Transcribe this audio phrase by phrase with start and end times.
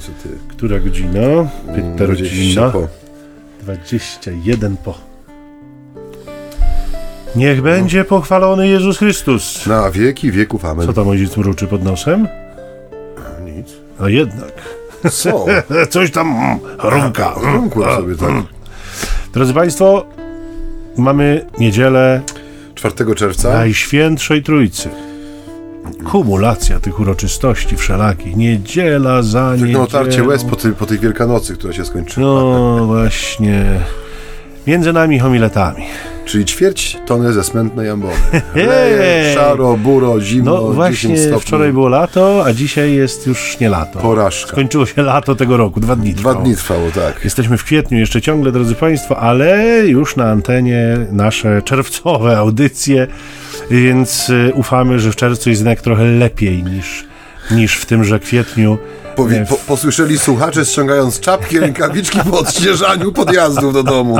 [0.00, 0.28] co ty?
[0.48, 1.20] Która godzina?
[1.74, 2.70] Pyta 20 rodzina.
[2.70, 2.88] po.
[3.62, 4.94] 21 po.
[7.36, 9.66] Niech będzie pochwalony Jezus Chrystus.
[9.66, 10.86] Na wieki wieków, amen.
[10.86, 12.28] Co tam ojciec mruczy pod nosem?
[13.44, 13.68] Nic.
[14.00, 14.52] A jednak.
[15.10, 15.46] Co?
[15.90, 17.34] Coś tam mm, rumka.
[17.42, 18.30] Rumkłem sobie tak.
[19.32, 20.06] Drodzy Państwo,
[20.96, 22.22] mamy niedzielę
[22.74, 23.52] 4 czerwca.
[23.52, 24.88] Najświętszej Trójcy.
[26.10, 28.36] Kumulacja tych uroczystości wszelakich.
[28.36, 29.80] Niedziela za niedzielą.
[29.80, 32.26] No tarcie łez po, tej, po tej Wielkanocy, która się skończyła.
[32.26, 33.64] No właśnie.
[34.66, 35.84] Między nami homiletami.
[36.24, 38.14] Czyli ćwierć tony ze smętnej ambony.
[38.54, 41.40] Leje, szaro, buro, zimno, No 10 właśnie stopni.
[41.40, 43.98] wczoraj było lato, a dzisiaj jest już nie lato.
[43.98, 44.52] Porażka.
[44.52, 46.44] Skończyło się lato tego roku, dwa dni Dwa trwało.
[46.46, 47.20] dni trwało, tak.
[47.24, 53.06] Jesteśmy w kwietniu jeszcze ciągle, drodzy Państwo, ale już na antenie nasze czerwcowe audycje,
[53.70, 57.04] więc y, ufamy, że w czerwcu jest jednak trochę lepiej niż,
[57.50, 58.78] niż w tymże kwietniu.
[59.16, 64.18] Powi- Nie, po, posłyszeli słuchacze ściągając czapki, rękawiczki po odśnieżaniu podjazdów do domu.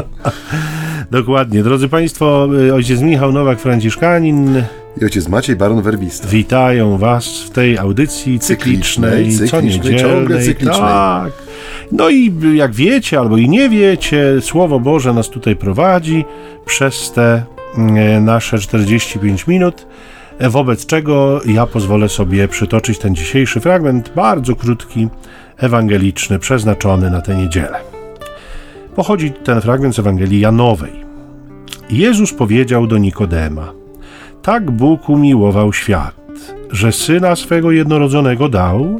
[1.10, 1.62] Dokładnie.
[1.62, 4.62] Drodzy Państwo, y, ojciec Michał Nowak-Franciszkanin
[5.00, 6.28] I ojciec Maciej Baron Werbista.
[6.28, 10.16] witają Was w tej audycji cyklicznej, Cyklicznej, co cyklicznej, niedzielnej.
[10.18, 10.80] ciągle cyklicznej.
[10.80, 11.32] Tak.
[11.92, 16.24] No i jak wiecie albo i nie wiecie, Słowo Boże nas tutaj prowadzi
[16.66, 17.42] przez te
[18.20, 19.86] nasze 45 minut,
[20.38, 25.08] e, wobec czego ja pozwolę sobie przytoczyć ten dzisiejszy fragment, bardzo krótki,
[25.56, 27.80] ewangeliczny, przeznaczony na tę niedzielę.
[28.94, 30.92] Pochodzi ten fragment z Ewangelii Janowej.
[31.90, 33.72] Jezus powiedział do Nikodema:
[34.42, 36.14] Tak Bóg umiłował świat,
[36.70, 38.98] że syna swego jednorodzonego dał,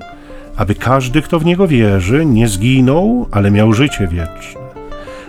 [0.56, 4.58] aby każdy, kto w niego wierzy, nie zginął, ale miał życie wieczne.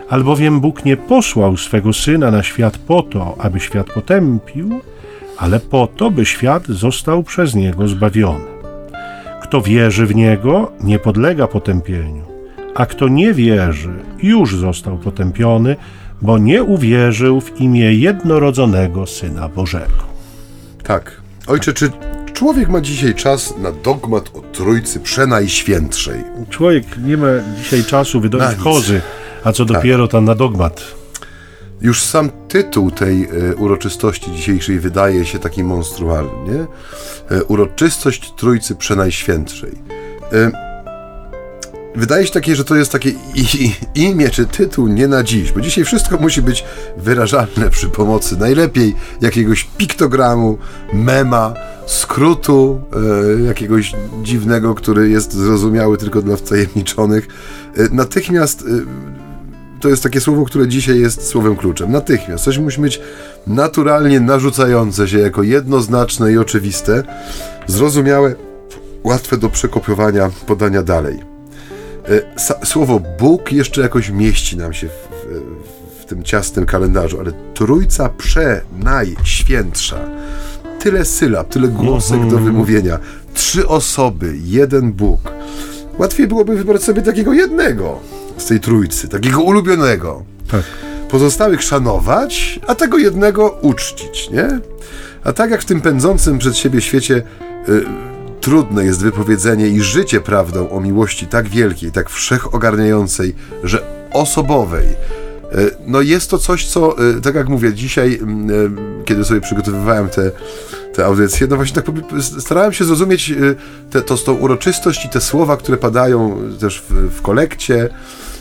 [0.09, 4.81] Albowiem Bóg nie posłał swego syna na świat po to, aby świat potępił,
[5.37, 8.45] ale po to, by świat został przez niego zbawiony.
[9.41, 12.23] Kto wierzy w niego, nie podlega potępieniu,
[12.75, 15.75] a kto nie wierzy, już został potępiony,
[16.21, 20.03] bo nie uwierzył w imię jednorodzonego syna Bożego.
[20.83, 21.21] Tak.
[21.47, 21.91] Ojcze, czy
[22.33, 26.23] człowiek ma dzisiaj czas na dogmat o Trójcy Przenajświętszej?
[26.49, 29.01] Człowiek nie ma dzisiaj czasu wydobyć kozy,
[29.43, 30.81] a co dopiero tam na dogmat.
[31.81, 36.53] Już sam tytuł tej e, uroczystości dzisiejszej wydaje się taki monstrualny.
[36.53, 36.65] nie?
[37.37, 39.71] E, uroczystość Trójcy Przenajświętszej.
[40.33, 40.51] E,
[41.95, 43.11] wydaje się takie, że to jest takie
[43.95, 46.63] imię czy tytuł nie na dziś, bo dzisiaj wszystko musi być
[46.97, 50.57] wyrażalne przy pomocy najlepiej jakiegoś piktogramu,
[50.93, 51.53] mema,
[51.85, 52.81] skrótu
[53.39, 57.27] e, jakiegoś dziwnego, który jest zrozumiały tylko dla wtajemniczonych.
[57.77, 58.65] E, natychmiast e,
[59.79, 61.91] to jest takie słowo, które dzisiaj jest słowem kluczem.
[61.91, 62.43] Natychmiast.
[62.43, 63.01] Coś musi być
[63.47, 67.03] naturalnie narzucające się jako jednoznaczne i oczywiste,
[67.67, 68.35] zrozumiałe,
[69.03, 71.19] łatwe do przekopiowania, podania dalej.
[72.09, 77.31] E, Słowo Bóg jeszcze jakoś mieści nam się w, w, w tym ciasnym kalendarzu, ale
[77.53, 79.99] Trójca Przenajświętsza.
[80.79, 82.99] Tyle sylab, tyle głosek do wymówienia.
[83.33, 85.19] Trzy osoby, jeden Bóg.
[85.97, 87.99] Łatwiej byłoby wybrać sobie takiego jednego
[88.39, 90.23] z tej trójcy, takiego ulubionego.
[90.51, 90.63] Tak.
[91.09, 94.59] Pozostałych szanować, a tego jednego uczcić, nie?
[95.23, 97.23] A tak jak w tym pędzącym przed siebie świecie
[97.69, 97.85] y,
[98.41, 104.87] trudne jest wypowiedzenie i życie prawdą o miłości tak wielkiej, tak wszechogarniającej, że osobowej.
[104.87, 110.09] Y, No jest to coś, co, y, tak jak mówię, dzisiaj, mm, kiedy sobie przygotowywałem
[110.09, 110.31] te,
[110.93, 111.85] te audycje, no właśnie tak
[112.39, 113.33] starałem się zrozumieć
[113.91, 117.89] te, to, tą uroczystość i te słowa, które padają też w, w kolekcie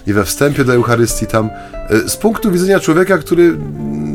[0.09, 1.51] i we wstępie do Eucharystii tam,
[1.91, 3.59] y, z punktu widzenia człowieka, który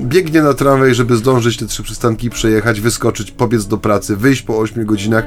[0.03, 4.57] biegnie na tramwaj, żeby zdążyć te trzy przystanki przejechać, wyskoczyć, pobiec do pracy, wyjść po
[4.57, 5.25] 8 godzinach,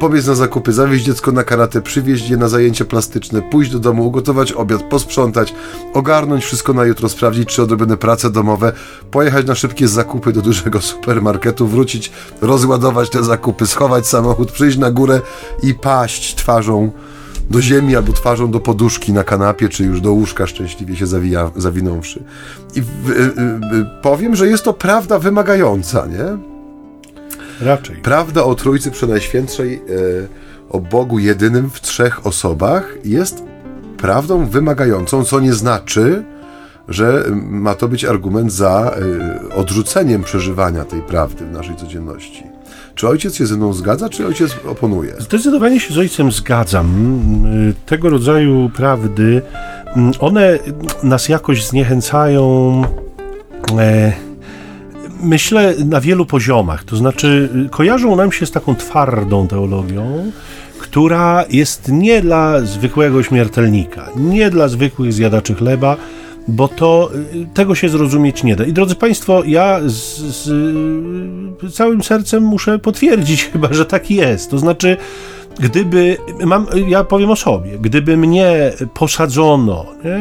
[0.00, 4.06] pobiec na zakupy, zawieźć dziecko na karate, przywieźć je na zajęcia plastyczne, pójść do domu,
[4.06, 5.54] ugotować obiad, posprzątać,
[5.94, 8.72] ogarnąć wszystko na jutro, sprawdzić, czy odrobione prace domowe,
[9.10, 14.90] pojechać na szybkie zakupy do dużego supermarketu, wrócić, rozładować te zakupy, schować samochód, przyjść na
[14.90, 15.20] górę
[15.62, 16.92] i paść twarzą
[17.50, 21.50] do ziemi albo twarzą do poduszki na kanapie, czy już do łóżka szczęśliwie się zawija,
[21.56, 22.22] zawinąwszy.
[22.74, 26.38] I w, y, y, y, powiem, że jest to prawda wymagająca, nie?
[27.60, 27.96] Raczej.
[27.96, 29.80] Prawda o Trójcy Przenajświętszej, e,
[30.70, 33.42] o Bogu jedynym w trzech osobach jest
[33.96, 36.24] prawdą wymagającą, co nie znaczy,
[36.88, 38.94] że ma to być argument za
[39.50, 42.42] e, odrzuceniem przeżywania tej prawdy w naszej codzienności.
[42.94, 45.14] Czy ojciec się ze mną zgadza, czy ojciec oponuje?
[45.18, 46.86] Zdecydowanie się z ojcem zgadzam.
[47.70, 49.42] Y, Tego rodzaju prawdy,
[50.20, 50.58] one
[51.02, 52.82] nas jakoś zniechęcają.
[53.78, 54.12] E,
[55.22, 56.84] myślę na wielu poziomach.
[56.84, 60.30] To znaczy, kojarzą nam się z taką twardą teologią,
[60.78, 65.96] która jest nie dla zwykłego śmiertelnika, nie dla zwykłych zjadaczy chleba,
[66.48, 68.64] bo to y, tego się zrozumieć nie da.
[68.64, 74.50] I drodzy Państwo, ja z, z, całym sercem muszę potwierdzić chyba, że tak jest.
[74.50, 74.96] To znaczy,
[75.60, 80.16] gdyby, mam, ja powiem o sobie, gdyby mnie posadzono nie,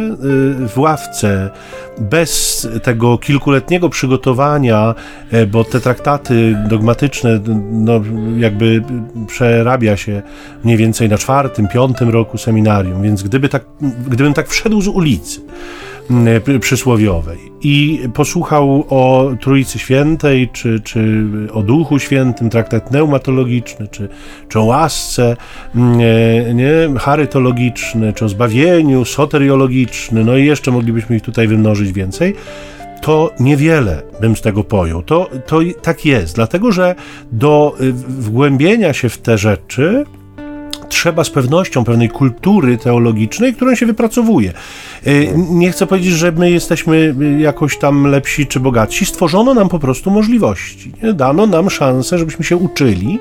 [0.66, 1.50] y, w ławce
[1.98, 4.96] bez tego kilkuletniego przygotowania,
[5.32, 7.40] e, bo te traktaty dogmatyczne,
[7.72, 8.02] no,
[8.38, 8.84] jakby
[9.28, 10.22] przerabia się
[10.64, 13.66] mniej więcej na czwartym, piątym roku seminarium, więc gdyby tak,
[14.08, 15.42] gdybym tak wszedł z ulicy,
[16.60, 21.24] przysłowiowej i posłuchał o Trójcy Świętej, czy, czy
[21.54, 24.10] o Duchu Świętym, traktat pneumatologiczny, czy,
[24.50, 25.36] czy o łasce
[25.76, 31.92] mm, e, nie, charytologiczny, czy o zbawieniu, soteriologiczny, no i jeszcze moglibyśmy ich tutaj wymnożyć
[31.92, 32.36] więcej,
[33.02, 35.04] to niewiele bym z tego pojął.
[35.04, 36.96] To, to tak jest, dlatego że
[37.32, 40.06] do y, wgłębienia się w te rzeczy
[40.94, 44.54] trzeba z pewnością pewnej kultury teologicznej, którą się wypracowuje.
[45.08, 49.06] Y, nie chcę powiedzieć, że my jesteśmy jakoś tam lepsi czy bogatsi.
[49.06, 50.92] Stworzono nam po prostu możliwości.
[51.14, 53.20] Dano nam szansę, żebyśmy się uczyli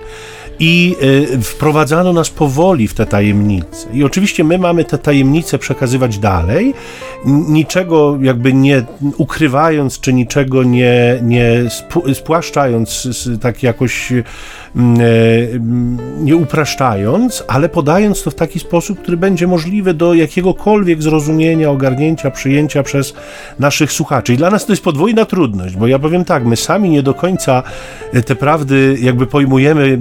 [0.65, 3.89] i y, wprowadzano nas powoli w te tajemnice.
[3.93, 6.75] I oczywiście my mamy te tajemnice przekazywać dalej,
[7.25, 8.85] niczego jakby nie
[9.17, 11.49] ukrywając, czy niczego nie, nie
[12.15, 13.09] spłaszczając,
[13.41, 14.23] tak jakoś e,
[16.21, 22.31] nie upraszczając, ale podając to w taki sposób, który będzie możliwy do jakiegokolwiek zrozumienia, ogarnięcia,
[22.31, 23.15] przyjęcia przez
[23.59, 24.35] naszych słuchaczy.
[24.35, 27.15] I dla nas to jest podwójna trudność, bo ja powiem tak, my sami nie do
[27.15, 27.63] końca
[28.27, 29.99] te prawdy jakby pojmujemy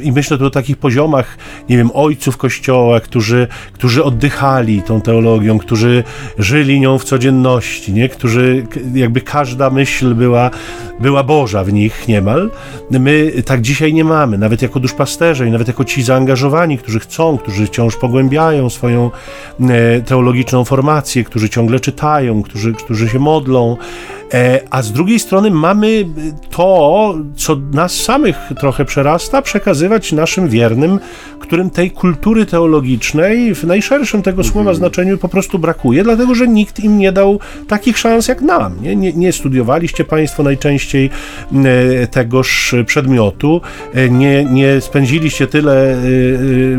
[0.00, 1.38] i myślę tu o takich poziomach,
[1.68, 6.04] nie wiem, ojców Kościoła, którzy, którzy oddychali tą teologią, którzy
[6.38, 8.08] żyli nią w codzienności, nie?
[8.08, 10.50] którzy jakby każda myśl była,
[11.00, 12.50] była Boża w nich niemal.
[12.90, 17.38] My tak dzisiaj nie mamy, nawet jako duszpasterze i nawet jako ci zaangażowani, którzy chcą,
[17.38, 19.10] którzy wciąż pogłębiają swoją
[19.60, 23.76] e, teologiczną formację, którzy ciągle czytają, którzy, którzy się modlą.
[24.34, 26.04] E, a z drugiej strony mamy
[26.50, 30.98] to, co nas samych trochę przerasta, przekazywać naszym wiernym,
[31.38, 34.76] którym tej kultury teologicznej w najszerszym tego słowa mhm.
[34.76, 37.38] znaczeniu po prostu brakuje, dlatego że nikt im nie dał
[37.68, 38.82] takich szans jak nam.
[38.82, 41.10] Nie, nie, nie studiowaliście Państwo najczęściej
[42.00, 43.60] e, tegoż przedmiotu,
[43.94, 45.96] e, nie, nie spędziliście tyle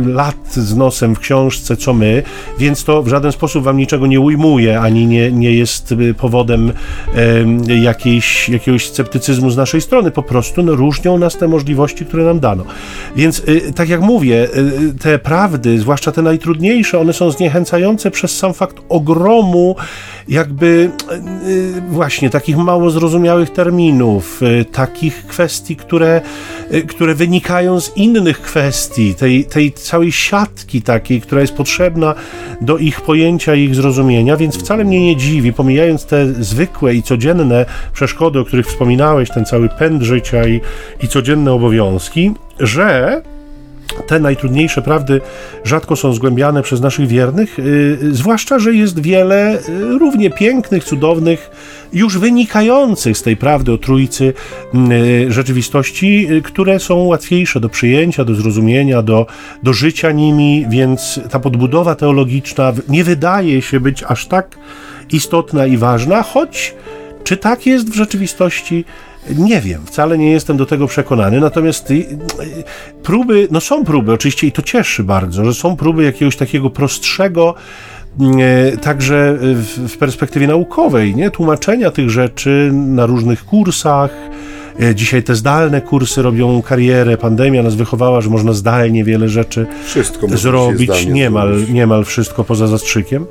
[0.06, 2.24] lat z nosem w książce, co my,
[2.60, 6.72] więc to w żaden sposób Wam niczego nie ujmuje, ani nie, nie jest powodem
[7.82, 10.12] jakiejś, jakiegoś sceptycyzmu z naszej strony.
[10.12, 12.66] Po prostu no, różnią nas te możliwości, które nam dano.
[13.16, 14.48] Więc y, tak jak mówię,
[14.90, 19.76] y, te prawdy, zwłaszcza te najtrudniejsze, one są zniechęcające przez sam fakt ogromu
[20.28, 20.92] jakby
[21.48, 24.42] y, właśnie takich mało zrozumiałych terminów,
[24.72, 26.22] takich kwestii, które,
[26.88, 32.16] które wynikają z innych kwestii, tej, tej całej siatki takiej, która jest potrzebna
[32.62, 37.04] do ich pojęcia i ich zrozumienia, więc wcale mnie nie dziwi, pomijając te zwykłe i
[37.04, 40.62] codzienne przeszkody, o których wspominałeś, ten cały pęd życia i,
[41.04, 43.22] i codzienne obowiązki, że
[44.08, 45.22] te najtrudniejsze prawdy
[45.64, 51.52] rzadko są zgłębiane przez naszych wiernych, yy, zwłaszcza, że jest wiele yy, równie pięknych, cudownych,
[51.94, 54.34] już wynikających z tej prawdy o Trójcy
[54.74, 59.26] yy, rzeczywistości, y, które są łatwiejsze do przyjęcia, do zrozumienia, do,
[59.64, 64.58] do życia nimi, więc ta podbudowa teologiczna nie wydaje się być aż tak
[65.12, 66.76] istotna i ważna, choć
[67.24, 68.86] czy tak jest w rzeczywistości?
[69.30, 72.08] Nie wiem, wcale nie jestem do tego przekonany, natomiast y, y,
[73.04, 77.56] próby, no są próby oczywiście i to cieszy bardzo, że są próby jakiegoś takiego prostszego,
[78.74, 79.38] y, także
[79.78, 81.32] w perspektywie naukowej, nie?
[81.32, 84.12] tłumaczenia tych rzeczy na różnych kursach,
[84.96, 87.18] dzisiaj te zdalne kursy robią karierę.
[87.18, 91.06] Pandemia nas wychowała, że można zdalnie wiele rzeczy wszystko zrobić.
[91.06, 93.26] Niemal, niemal wszystko poza zastrzykiem,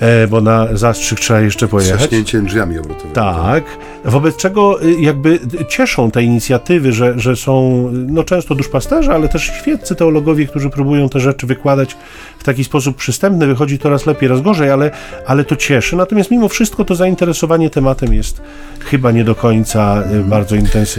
[0.00, 2.00] e, bo na zastrzyk trzeba jeszcze pojechać.
[2.00, 3.14] Zaśnięciem drzwiami obrotowymi.
[3.14, 3.64] Tak.
[4.04, 9.42] Wobec czego y, jakby cieszą te inicjatywy, że, że są no często duszpasterze, ale też
[9.42, 11.96] świeccy teologowie, którzy próbują te rzeczy wykładać
[12.38, 13.46] w taki sposób przystępny.
[13.46, 14.90] Wychodzi to raz lepiej, raz gorzej, ale,
[15.26, 15.96] ale to cieszy.
[15.96, 18.40] Natomiast mimo wszystko to zainteresowanie tematem jest
[18.80, 20.93] chyba nie do końca y, bardzo intensywne.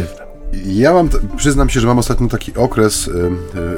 [0.65, 3.11] Ja mam, przyznam się, że mam ostatnio taki okres y,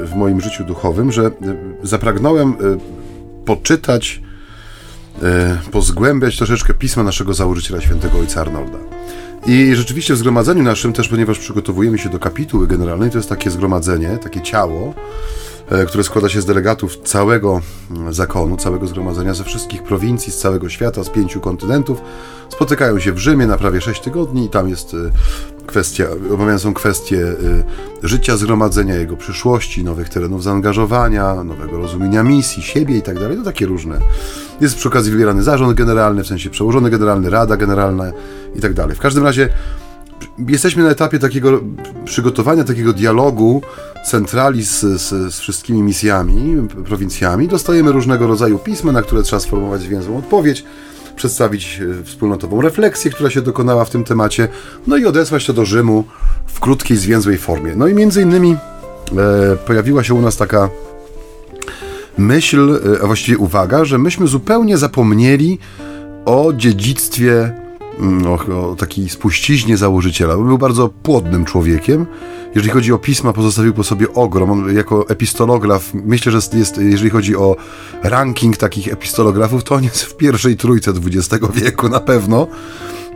[0.04, 1.30] w moim życiu duchowym, że
[1.82, 2.56] zapragnąłem
[3.44, 4.22] poczytać,
[5.70, 8.78] pozgłębiać troszeczkę pisma naszego założyciela, świętego ojca Arnolda.
[9.46, 13.50] I rzeczywiście w zgromadzeniu naszym też, ponieważ przygotowujemy się do kapituły generalnej, to jest takie
[13.50, 14.94] zgromadzenie, takie ciało,
[15.70, 17.60] e, które składa się z delegatów całego
[17.90, 22.00] mm, zakonu, całego zgromadzenia ze wszystkich prowincji, z całego świata, z pięciu kontynentów.
[22.48, 24.96] Spotykają się w Rzymie na prawie sześć tygodni i tam jest e,
[25.68, 27.62] kwestia, omawiane są kwestie y,
[28.02, 33.36] życia zgromadzenia, jego przyszłości, nowych terenów zaangażowania, nowego rozumienia misji, siebie i tak dalej.
[33.36, 33.98] To takie różne.
[34.60, 38.12] Jest przy okazji wybierany zarząd generalny, w sensie przełożony generalny, rada generalna
[38.56, 38.96] i tak dalej.
[38.96, 39.48] W każdym razie
[40.48, 41.60] jesteśmy na etapie takiego
[42.04, 43.62] przygotowania takiego dialogu
[44.06, 47.48] centrali z, z, z, wszystkimi misjami, prowincjami.
[47.48, 50.64] Dostajemy różnego rodzaju pisma, na które trzeba sformułować zwięzłą odpowiedź,
[51.18, 54.48] przedstawić e, wspólnotową refleksję, która się dokonała w tym temacie,
[54.86, 56.04] no i odesłać to do Rzymu
[56.46, 57.72] w krótkiej, zwięzłej formie.
[57.76, 60.68] No i między innymi e, pojawiła się u nas taka
[62.18, 65.58] myśl, e, a właściwie uwaga, że myśmy zupełnie zapomnieli
[66.24, 67.52] o dziedzictwie
[68.26, 70.36] o, o takiej spuściźnie założyciela.
[70.36, 72.06] Był bardzo płodnym człowiekiem.
[72.54, 74.50] Jeżeli chodzi o pisma, pozostawił po sobie ogrom.
[74.50, 77.56] On jako epistolograf, myślę, że jest, jeżeli chodzi o
[78.02, 82.46] ranking takich epistolografów, to on jest w pierwszej trójce XX wieku na pewno.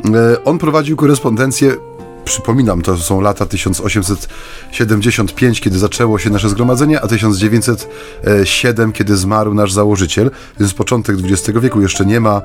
[0.04, 1.76] E, on prowadził korespondencję
[2.24, 9.72] przypominam, to są lata 1875, kiedy zaczęło się nasze zgromadzenie, a 1907, kiedy zmarł nasz
[9.72, 12.42] założyciel, więc początek XX wieku jeszcze nie ma.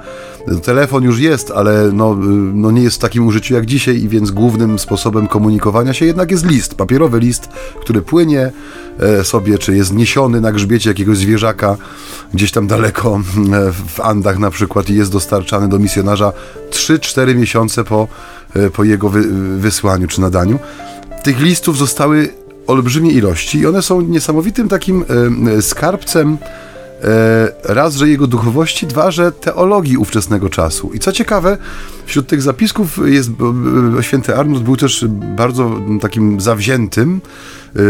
[0.64, 2.16] Telefon już jest, ale no,
[2.54, 6.32] no nie jest w takim użyciu jak dzisiaj, i więc głównym sposobem komunikowania się jednak
[6.32, 7.50] jest list, papierowy list,
[7.82, 8.52] który płynie
[9.00, 11.78] e, sobie, czy jest niesiony na grzbiecie jakiegoś zwierzaka
[12.34, 13.22] gdzieś tam daleko e,
[13.72, 16.34] w Andach na przykład i jest dostarczany do misjonarza
[16.72, 18.08] 3-4 miesiące po
[18.74, 19.24] po jego wy,
[19.58, 20.60] wysłaniu czy nadaniu.
[21.24, 22.30] Tych listów zostały
[22.68, 25.06] olbrzymie ilości i one są niesamowitym takim
[25.58, 26.38] e, skarbcem
[27.04, 30.92] e, raz, że jego duchowości, dwa, że teologii ówczesnego czasu.
[30.94, 31.58] I co ciekawe,
[32.06, 33.30] wśród tych zapisków jest
[34.02, 35.72] święty Arnold był też bardzo
[36.02, 37.22] takim zawziętym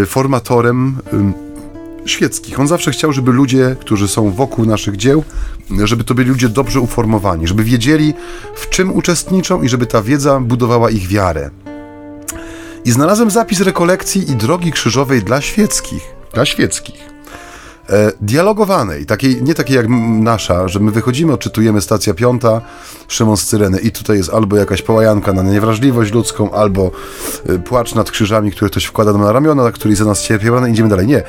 [0.08, 0.98] formatorem
[2.08, 2.60] świeckich.
[2.60, 5.24] On zawsze chciał, żeby ludzie, którzy są wokół naszych dzieł,
[5.84, 8.14] żeby to byli ludzie dobrze uformowani, żeby wiedzieli,
[8.56, 11.50] w czym uczestniczą i żeby ta wiedza budowała ich wiarę.
[12.86, 16.04] I znalazłem zapis rekolekcji i drogi krzyżowej dla świeckich.
[16.34, 17.18] Dla świeckich.
[17.90, 19.86] E, dialogowanej, takiej, nie takiej jak
[20.22, 22.62] nasza, że my wychodzimy, odczytujemy stacja piąta,
[23.08, 26.92] Szymon z Cyreny i tutaj jest albo jakaś połajanka na niewrażliwość ludzką, albo
[27.50, 30.72] e, płacz nad krzyżami, które ktoś wkłada nam na ramiona, który za nas cierpi, i
[30.72, 31.08] idziemy dalej.
[31.08, 31.24] Nie.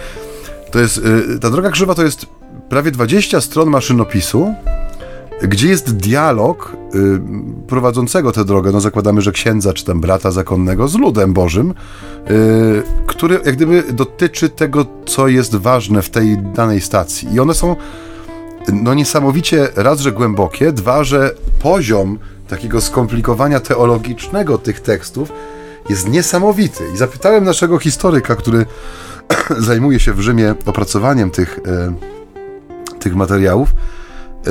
[0.71, 2.27] To jest, y, ta droga krzywa to jest
[2.69, 4.55] prawie 20 stron maszynopisu,
[5.43, 7.21] gdzie jest dialog y,
[7.67, 11.75] prowadzącego tę drogę, no zakładamy, że księdza czy tam brata zakonnego z ludem Bożym,
[12.31, 17.35] y, który jak gdyby dotyczy tego, co jest ważne w tej danej stacji.
[17.35, 17.77] I one są
[18.73, 25.33] no niesamowicie raz, że głębokie, dwa, że poziom takiego skomplikowania teologicznego tych tekstów
[25.89, 26.85] jest niesamowity.
[26.95, 28.67] I zapytałem naszego historyka, który
[29.59, 31.95] zajmuje się w Rzymie opracowaniem tych, e,
[32.99, 33.75] tych materiałów.
[34.47, 34.51] E,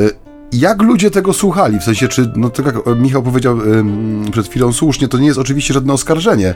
[0.51, 1.79] jak ludzie tego słuchali?
[1.79, 3.57] W sensie, czy, no tak jak Michał powiedział
[4.31, 6.55] przed chwilą słusznie, to nie jest oczywiście żadne oskarżenie,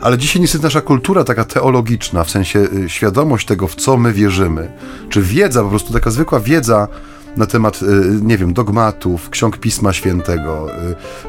[0.00, 4.12] ale dzisiaj niestety nasza kultura taka teologiczna, w sensie y, świadomość tego, w co my
[4.12, 4.72] wierzymy,
[5.08, 6.88] czy wiedza, po prostu taka zwykła wiedza
[7.36, 7.86] na temat, y,
[8.22, 10.66] nie wiem, dogmatów, ksiąg Pisma Świętego,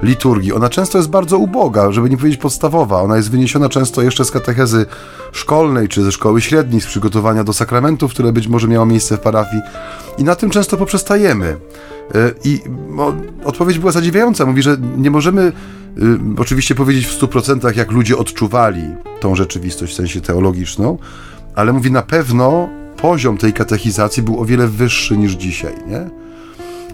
[0.04, 0.54] y, liturgii.
[0.54, 3.02] Ona często jest bardzo uboga, żeby nie powiedzieć podstawowa.
[3.02, 4.86] Ona jest wyniesiona często jeszcze z katechezy
[5.32, 9.20] szkolnej czy ze szkoły średniej, z przygotowania do sakramentów, które być może miało miejsce w
[9.20, 9.62] parafii.
[10.18, 11.46] I na tym często poprzestajemy.
[12.16, 12.60] Y, I
[13.46, 14.46] odpowiedź była zadziwiająca.
[14.46, 15.52] Mówi, że nie możemy
[16.38, 18.84] oczywiście powiedzieć w 100% jak ludzie odczuwali
[19.20, 20.98] tą rzeczywistość w sensie teologiczną,
[21.56, 22.70] ale mówi na pewno
[23.02, 26.10] poziom tej katechizacji był o wiele wyższy niż dzisiaj, nie?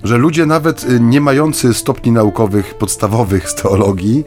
[0.03, 4.23] Że ludzie nawet y, nie mający stopni naukowych podstawowych z teologii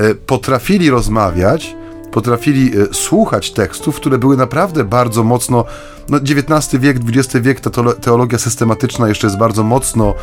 [0.00, 1.76] y, potrafili rozmawiać,
[2.12, 5.64] potrafili y, słuchać tekstów, które były naprawdę bardzo mocno,
[6.08, 10.14] no XIX wiek, XX wiek, ta teologia systematyczna jeszcze jest bardzo mocno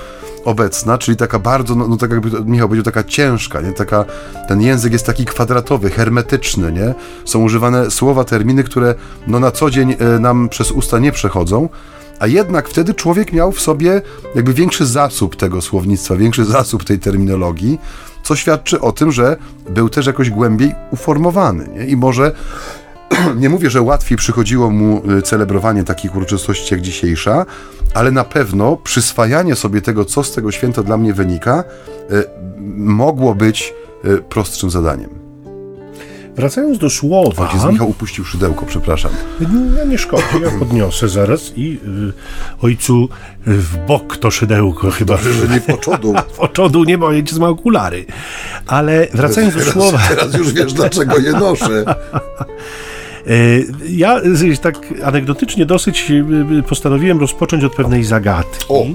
[0.46, 3.74] obecna, czyli taka bardzo, no, no tak jakby Michał powiedział, taka ciężka, nie?
[3.74, 4.06] Taka,
[4.48, 6.94] ten język jest taki kwadratowy, hermetyczny, nie?
[7.26, 8.96] Są używane słowa, terminy, które
[9.28, 11.70] no na co dzień e, nam przez usta nie przechodzą,
[12.20, 14.02] a jednak wtedy człowiek miał w sobie
[14.36, 17.80] jakby większy zasób tego słownictwa, większy zasób tej terminologii,
[18.24, 19.38] co świadczy o tym, że
[19.70, 21.86] był też jakoś głębiej uformowany, nie?
[21.86, 22.32] I może
[23.42, 27.46] nie mówię, że łatwiej przychodziło mu y, celebrowanie takich uroczystości jak dzisiejsza,
[27.94, 31.64] ale na pewno przyswajanie sobie tego, co z tego święta dla mnie wynika,
[32.12, 32.24] y,
[32.78, 33.74] mogło być
[34.06, 35.29] y, prostszym zadaniem.
[36.36, 37.50] Wracając do słowa.
[37.50, 39.12] Ojciec Michał upuścił szydełko, przepraszam.
[39.76, 42.14] No nie szkodzi, ja podniosę zaraz i y,
[42.62, 43.10] ojcu
[43.46, 45.14] w bok to szydełko chyba.
[45.14, 46.14] Dobrze, że nie w oczodu.
[46.38, 48.06] w oczodu nie, bo ojciec ma okulary.
[48.68, 50.00] Ale wracając teraz, do słowa.
[50.10, 51.86] Teraz już wiesz, dlaczego je noszę.
[51.88, 53.34] E,
[54.04, 54.22] ja
[54.62, 56.12] tak anegdotycznie dosyć
[56.60, 58.66] e, postanowiłem rozpocząć od pewnej zagadki.
[58.70, 58.86] O.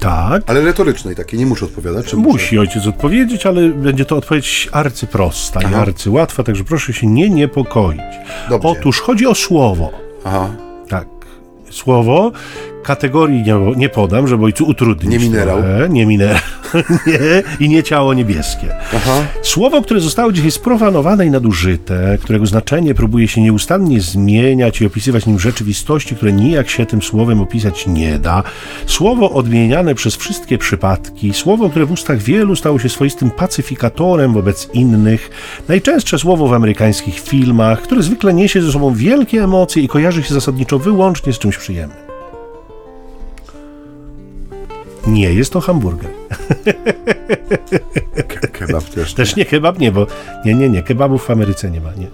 [0.00, 0.42] Tak.
[0.46, 2.14] Ale retorycznej takiej, nie muszę odpowiadać.
[2.14, 5.80] Musi ojciec odpowiedzieć, ale będzie to odpowiedź arcyprosta i Aha.
[5.80, 8.00] arcyłatwa, także proszę się nie niepokoić.
[8.48, 8.68] Dobrze.
[8.68, 9.90] Otóż chodzi o słowo.
[10.24, 10.48] Aha.
[10.88, 11.06] Tak.
[11.70, 12.32] Słowo
[12.86, 15.10] kategorii nie, nie podam, żeby ojcu utrudnić.
[15.10, 15.58] Nie minerał.
[15.58, 15.88] trochę.
[15.88, 16.40] Nie minerał.
[17.06, 17.42] nie.
[17.60, 18.74] I nie ciało niebieskie.
[18.96, 19.22] Aha.
[19.42, 25.26] Słowo, które zostało dzisiaj sprofanowane i nadużyte, którego znaczenie próbuje się nieustannie zmieniać i opisywać
[25.26, 28.42] nim rzeczywistości, które nijak się tym słowem opisać nie da.
[28.86, 34.68] Słowo odmieniane przez wszystkie przypadki, słowo, które w ustach wielu stało się swoistym pacyfikatorem wobec
[34.72, 35.30] innych.
[35.68, 40.34] Najczęstsze słowo w amerykańskich filmach, które zwykle niesie ze sobą wielkie emocje i kojarzy się
[40.34, 42.05] zasadniczo wyłącznie z czymś przyjemnym.
[45.06, 46.10] Nie jest to hamburger.
[48.28, 49.14] Ke- Kebab też.
[49.14, 50.06] Też nie kebab, nie, bo
[50.44, 52.06] nie, nie, nie, kebabów w Ameryce nie ma, nie.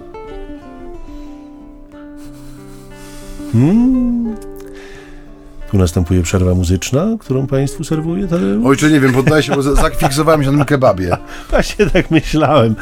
[3.53, 4.37] Hmm.
[5.71, 8.67] Tu następuje przerwa muzyczna, którą Państwu serwuję, Tadeusz?
[8.67, 11.17] Ojcze, nie wiem, poddaję się, bo za- zafiksowałem się na tym kebabie.
[11.51, 12.75] Właśnie tak myślałem.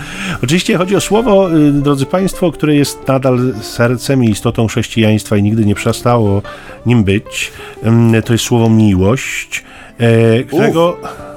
[0.44, 5.42] Oczywiście chodzi o słowo, y, drodzy Państwo, które jest nadal sercem i istotą chrześcijaństwa i
[5.42, 6.42] nigdy nie przestało
[6.86, 7.52] nim być.
[7.86, 9.64] Ym, To jest słowo miłość,
[10.00, 10.96] e, którego...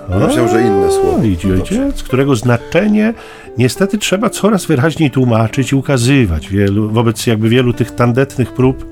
[0.09, 1.19] Myślałem, że inne słowo.
[1.19, 1.63] Widzi Dobrze.
[1.63, 3.13] ojciec, którego znaczenie
[3.57, 8.85] niestety trzeba coraz wyraźniej tłumaczyć i ukazywać wielu, wobec jakby wielu tych tandetnych prób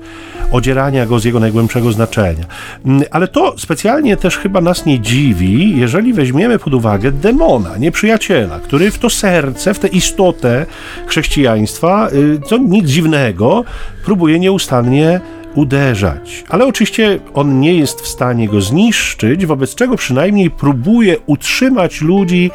[0.52, 2.44] odzierania go z jego najgłębszego znaczenia.
[2.86, 8.60] Mm, Ale to specjalnie też chyba nas nie dziwi, jeżeli weźmiemy pod uwagę demona, nieprzyjaciela,
[8.60, 10.66] który w to serce, w tę istotę
[11.06, 13.64] chrześcijaństwa, y, co nic dziwnego,
[14.04, 15.20] próbuje nieustannie
[15.54, 16.44] uderzać.
[16.48, 22.50] Ale oczywiście on nie jest w stanie go zniszczyć, wobec czego przynajmniej próbuje utrzymać ludzi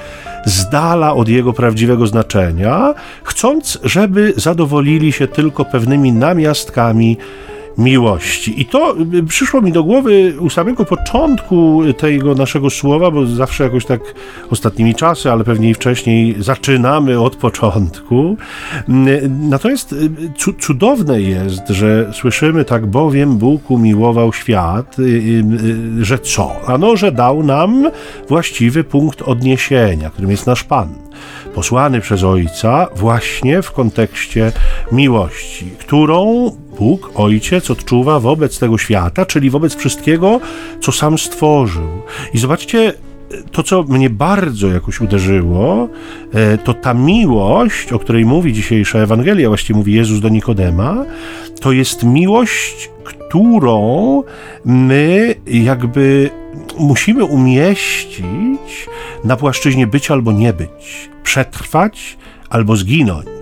[0.46, 7.18] z dala od jego prawdziwego znaczenia, chcąc, żeby zadowolili się tylko pewnymi namiastkami
[7.78, 8.62] miłości.
[8.62, 13.64] I to y, przyszło mi do głowy u samego początku tego naszego słowa, bo zawsze
[13.64, 14.00] jakoś tak
[14.52, 18.38] ostatnimi czasy, ale pewnie i wcześniej zaczynamy od początku.
[18.90, 25.44] Mm, Natomiast y, cu- cudowne jest, że słyszymy tak bowiem Bóg umiłował świat, y,
[26.02, 26.52] że co?
[26.68, 27.92] Ano, że dał nam
[28.30, 30.90] właściwy punkt odniesienia, którym jest nasz Pan
[31.56, 34.52] posłany przez Ojca właśnie w kontekście
[34.92, 40.40] miłości, którą Bóg, Ojciec, odczuwa wobec tego świata, czyli wobec wszystkiego,
[40.82, 42.02] co sam stworzył.
[42.34, 42.94] I zobaczcie,
[43.52, 45.90] to, co mnie bardzo jakoś uderzyło,
[46.34, 51.06] e, to ta miłość, o której mówi dzisiejsza Ewangelia, właściwie mówi Jezus do Nikodema,
[51.62, 54.24] to jest miłość, którą
[54.66, 56.30] my jakby
[56.80, 58.88] musimy umieścić
[59.24, 62.18] na płaszczyźnie być albo nie być, przetrwać
[62.50, 63.37] albo zginąć.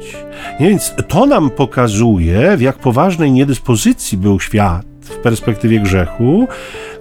[0.59, 6.47] Więc to nam pokazuje, w jak poważnej niedyspozycji był świat w perspektywie grzechu,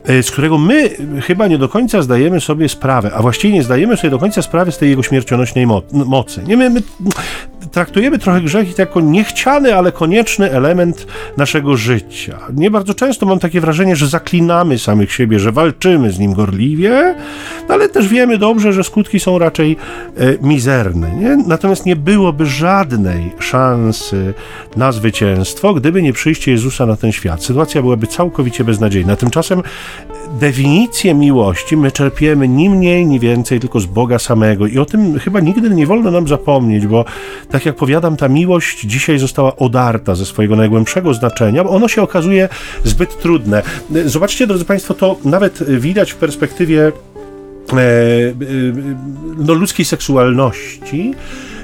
[0.04, 0.90] e, z którego my
[1.22, 4.72] chyba nie do końca zdajemy sobie sprawę, a właściwie nie zdajemy sobie do końca sprawy
[4.72, 6.42] z tej jego śmiercionośnej mo- mocy.
[6.46, 6.82] Nie, my, my
[7.74, 11.06] traktujemy trochę grzech jako niechciany, ale konieczny element
[11.36, 12.38] naszego życia.
[12.52, 17.14] Nie bardzo często mam takie wrażenie, że zaklinamy samych siebie, że walczymy z nim gorliwie,
[17.68, 19.76] no ale też wiemy dobrze, że skutki są raczej
[20.16, 21.10] e, mizerne.
[21.16, 21.36] Nie?
[21.36, 24.34] Natomiast nie byłoby żadnej szansy
[24.76, 27.44] na zwycięstwo, gdyby nie przyjście Jezusa na ten świat.
[27.44, 29.16] Sytuacja byłaby całkowicie beznadziejna.
[29.16, 29.62] Tymczasem
[30.40, 34.66] definicję miłości my czerpiemy ni mniej, ni więcej tylko z Boga samego.
[34.66, 37.04] I o tym chyba nigdy nie wolno nam zapomnieć, bo
[37.50, 42.02] tak jak powiadam, ta miłość dzisiaj została odarta ze swojego najgłębszego znaczenia, bo ono się
[42.02, 42.48] okazuje
[42.84, 43.62] zbyt trudne.
[44.04, 46.92] Zobaczcie, drodzy Państwo, to nawet widać w perspektywie
[47.72, 47.82] e, e,
[49.36, 51.14] no, ludzkiej seksualności,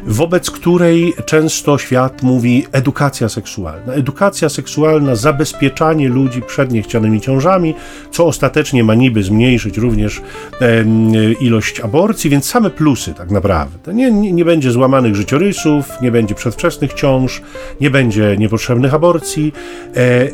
[0.06, 3.92] wobec której często świat mówi edukacja seksualna.
[3.92, 7.74] Edukacja seksualna, zabezpieczanie ludzi przed niechcianymi ciążami,
[8.10, 10.22] co ostatecznie ma niby zmniejszyć również
[10.60, 13.94] em, ilość aborcji, więc same plusy tak naprawdę.
[13.94, 17.42] Nie, nie, nie będzie złamanych życiorysów, nie będzie przedwczesnych ciąż,
[17.80, 19.52] nie będzie niepotrzebnych aborcji
[19.96, 20.28] e,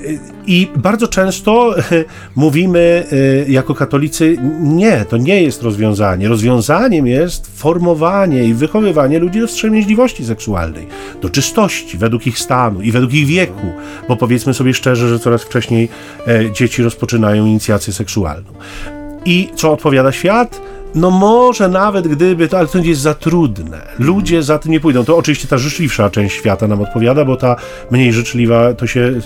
[0.46, 1.74] i bardzo często
[2.36, 6.28] mówimy e, jako katolicy, nie, to nie jest rozwiązanie.
[6.28, 10.86] Rozwiązaniem jest formowanie i wychowywanie ludzi do wstrzemięźliwości seksualnej,
[11.22, 13.72] do czystości według ich stanu i według ich wieku,
[14.08, 15.88] bo powiedzmy sobie szczerze, że coraz wcześniej
[16.26, 18.52] e, dzieci rozpoczynają inicjację seksualną.
[19.24, 20.60] I co odpowiada świat?
[20.96, 23.80] No może nawet gdyby to, ale to jest za trudne.
[23.98, 25.04] Ludzie za tym nie pójdą.
[25.04, 27.56] To oczywiście ta życzliwsza część świata nam odpowiada, bo ta
[27.90, 29.20] mniej życzliwa to się y,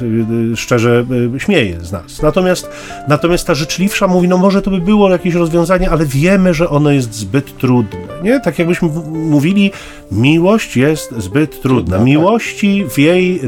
[0.53, 1.05] y, szczerze
[1.37, 2.23] y, śmieje z nas.
[2.23, 2.71] Natomiast,
[3.09, 6.91] natomiast ta życzliwsza mówi, no może to by było jakieś rozwiązanie, ale wiemy, że ono
[6.91, 8.01] jest zbyt trudne.
[8.23, 8.41] nie?
[8.41, 9.73] Tak jakbyśmy mówili,
[10.13, 11.97] miłość jest zbyt trudna.
[11.97, 12.07] Tak.
[12.07, 13.41] Miłości w jej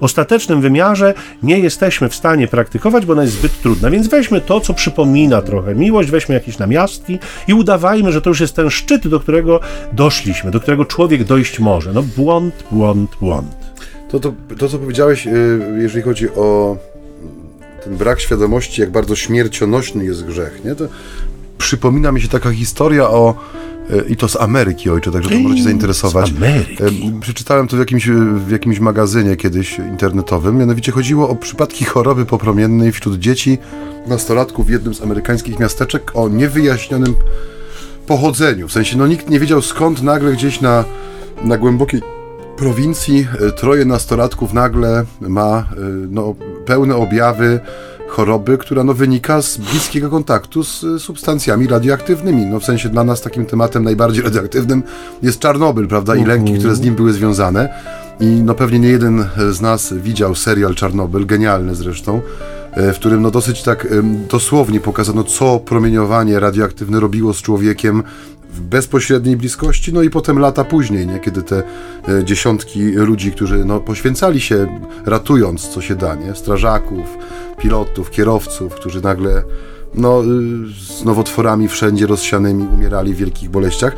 [0.00, 3.90] ostatecznym wymiarze nie jesteśmy w stanie praktykować, bo ona jest zbyt trudna.
[3.90, 8.40] Więc weźmy to, co przypomina trochę miłość, weźmy jakieś namiastki i udawajmy, że to już
[8.40, 9.60] jest ten szczyt, do którego
[9.92, 11.92] doszliśmy, do którego człowiek dojść może.
[11.92, 13.56] No błąd, błąd, błąd.
[14.10, 15.30] To, to, to co powiedziałeś, y,
[15.78, 16.76] jeżeli chodzi o
[17.84, 20.74] ten brak świadomości, jak bardzo śmiercionośny jest grzech, nie?
[20.74, 20.84] to
[21.62, 23.34] przypomina mi się taka historia o
[23.90, 26.28] e, i to z Ameryki, ojcze, także to może Cię zainteresować.
[26.28, 26.82] Z Ameryki.
[26.82, 28.08] E, przeczytałem to w jakimś,
[28.46, 30.56] w jakimś magazynie kiedyś internetowym.
[30.56, 33.58] Mianowicie chodziło o przypadki choroby popromiennej wśród dzieci,
[34.06, 37.14] nastolatków w jednym z amerykańskich miasteczek o niewyjaśnionym
[38.06, 38.68] pochodzeniu.
[38.68, 40.84] W sensie, no nikt nie wiedział skąd nagle gdzieś na,
[41.44, 42.02] na głębokiej
[42.56, 45.68] prowincji e, troje nastolatków nagle ma
[46.10, 46.34] no,
[46.66, 47.60] pełne objawy
[48.12, 52.46] choroby, która no, wynika z bliskiego kontaktu z substancjami radioaktywnymi.
[52.46, 54.82] No, w sensie dla nas takim tematem najbardziej radioaktywnym
[55.22, 57.68] jest Czarnobyl, prawda, i lęki, które z nim były związane.
[58.20, 62.20] I no, pewnie nie jeden z nas widział serial Czarnobyl, genialny zresztą,
[62.72, 63.88] e, w którym no, dosyć tak
[64.30, 68.02] dosłownie pokazano, co promieniowanie radioaktywne robiło z człowiekiem
[68.52, 71.20] w bezpośredniej bliskości, no i potem lata później, nie?
[71.20, 71.62] kiedy te
[72.08, 76.34] e, dziesiątki ludzi, którzy no, poświęcali się ratując co się da, nie?
[76.34, 77.06] strażaków,
[77.62, 79.42] pilotów, kierowców, którzy nagle
[79.94, 80.26] no, y,
[80.88, 83.96] z nowotworami wszędzie rozsianymi umierali w wielkich boleściach.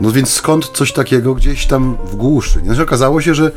[0.00, 2.60] No więc skąd coś takiego gdzieś tam w głuszy?
[2.64, 3.52] Znaczy okazało się, że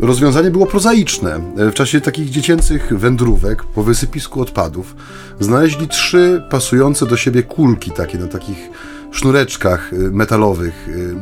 [0.00, 1.40] rozwiązanie było prozaiczne.
[1.56, 4.96] E, w czasie takich dziecięcych wędrówek po wysypisku odpadów
[5.40, 8.70] znaleźli trzy pasujące do siebie kulki takie na takich
[9.12, 11.14] sznureczkach y, metalowych, y,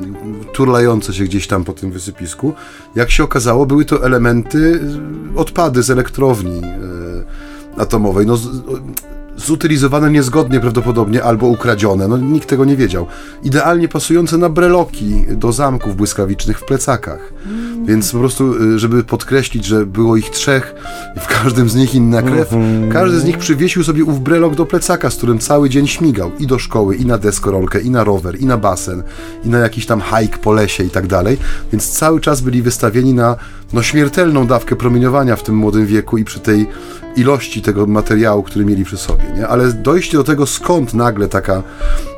[0.53, 2.55] turlające się gdzieś tam po tym wysypisku.
[2.95, 4.81] Jak się okazało, były to elementy,
[5.37, 6.63] odpady z elektrowni
[7.81, 8.27] atomowej.
[8.27, 8.39] No,
[9.39, 13.07] zutylizowane niezgodnie prawdopodobnie albo ukradzione, no nikt tego nie wiedział.
[13.43, 17.33] Idealnie pasujące na breloki do zamków błyskawicznych w plecakach.
[17.87, 20.75] Więc po prostu, y, żeby podkreślić, że było ich trzech
[21.17, 22.93] i w każdym z nich inna krew, mhm.
[22.93, 26.47] każdy z nich przywiesił sobie ów brelok do plecaka, z którym cały dzień śmigał i
[26.47, 29.03] do szkoły, i na deskorolkę, i na rower, i na basen,
[29.45, 31.39] i na jakiś tam hike po lesie i tak dalej.
[31.73, 33.37] Więc cały czas byli wystawieni na
[33.73, 36.67] no, śmiertelną dawkę promieniowania w tym młodym wieku i przy tej
[37.17, 39.25] ilości tego materiału, który mieli przy sobie.
[39.37, 39.49] Nie?
[39.49, 41.63] Ale dojście do tego, skąd nagle taka,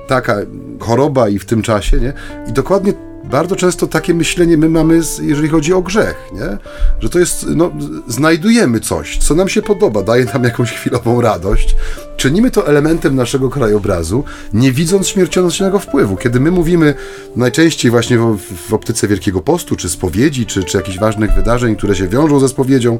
[0.08, 0.36] taka
[0.78, 2.12] choroba i w tym czasie, nie?
[2.48, 2.92] i dokładnie
[3.24, 6.58] bardzo często takie myślenie my mamy, jeżeli chodzi o grzech, nie?
[7.00, 7.70] że to jest, no,
[8.08, 11.76] znajdujemy coś, co nam się podoba, daje nam jakąś chwilową radość,
[12.20, 16.16] czynimy to elementem naszego krajobrazu, nie widząc śmiercionośnego wpływu.
[16.16, 16.94] Kiedy my mówimy
[17.36, 21.94] najczęściej właśnie w, w optyce Wielkiego Postu, czy spowiedzi, czy, czy jakichś ważnych wydarzeń, które
[21.94, 22.98] się wiążą ze spowiedzią,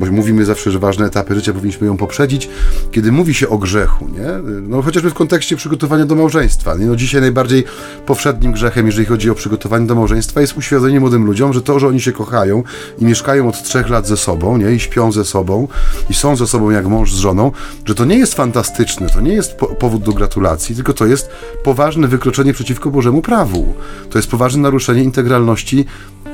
[0.00, 2.48] bo mówimy zawsze, że ważne etapy życia powinniśmy ją poprzedzić,
[2.92, 4.52] kiedy mówi się o grzechu, nie?
[4.62, 6.74] No, chociażby w kontekście przygotowania do małżeństwa.
[6.74, 6.86] Nie?
[6.86, 7.64] No, dzisiaj najbardziej
[8.06, 11.88] powszednim grzechem, jeżeli chodzi o przygotowanie do małżeństwa, jest uświadomienie młodym ludziom, że to, że
[11.88, 12.62] oni się kochają
[12.98, 14.72] i mieszkają od trzech lat ze sobą, nie?
[14.72, 15.68] i śpią ze sobą,
[16.10, 17.52] i są ze sobą jak mąż z żoną,
[17.84, 19.08] że to nie jest fantastyczne fantastyczne.
[19.08, 21.30] To nie jest po powód do gratulacji, tylko to jest
[21.64, 23.74] poważne wykroczenie przeciwko Bożemu prawu.
[24.10, 25.84] To jest poważne naruszenie integralności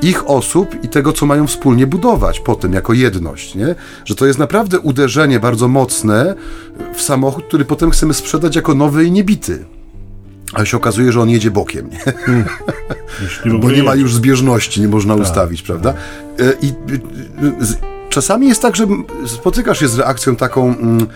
[0.01, 3.75] ich osób i tego, co mają wspólnie budować potem jako jedność, nie?
[4.05, 6.35] Że to jest naprawdę uderzenie bardzo mocne
[6.93, 9.65] w samochód, który potem chcemy sprzedać jako nowy i niebity.
[10.53, 11.99] Ale się okazuje, że on jedzie bokiem, nie?
[13.43, 13.59] Hmm.
[13.59, 15.23] Bo nie ma już zbieżności, nie można tak.
[15.23, 15.93] ustawić, prawda?
[16.39, 16.73] E, I
[18.09, 18.87] czasami jest tak, że
[19.25, 21.07] spotykasz się z reakcją taką mm,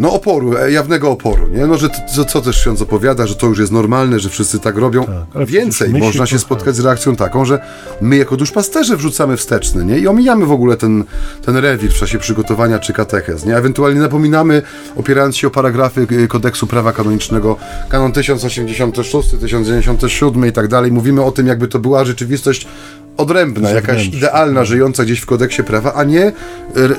[0.00, 1.66] no oporu, e, jawnego oporu, nie?
[1.66, 4.76] No, że to, co też ksiądz opowiada, że to już jest normalne, że wszyscy tak
[4.76, 5.04] robią.
[5.04, 7.60] Tak, Więcej można się spotkać z reakcją taką, że
[8.00, 9.98] my jako duszpasterze wrzucamy wsteczny, nie?
[9.98, 11.04] I omijamy w ogóle ten,
[11.44, 13.56] ten rewir w czasie przygotowania czy katechez, nie?
[13.56, 14.62] Ewentualnie napominamy,
[14.96, 17.56] opierając się o paragrafy y, kodeksu prawa kanonicznego,
[17.88, 22.66] kanon 1086, 1097 i tak dalej, mówimy o tym, jakby to była rzeczywistość
[23.16, 26.32] odrębna, jakaś idealna, żyjąca gdzieś w kodeksie prawa, a nie e,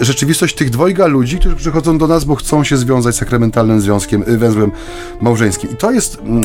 [0.02, 4.38] rzeczywistość tych dwojga ludzi, którzy przychodzą do nas, bo chcą się związać sakramentalnym związkiem, y,
[4.38, 4.72] węzłem
[5.22, 5.72] małżeńskim.
[5.72, 6.44] I to jest mm,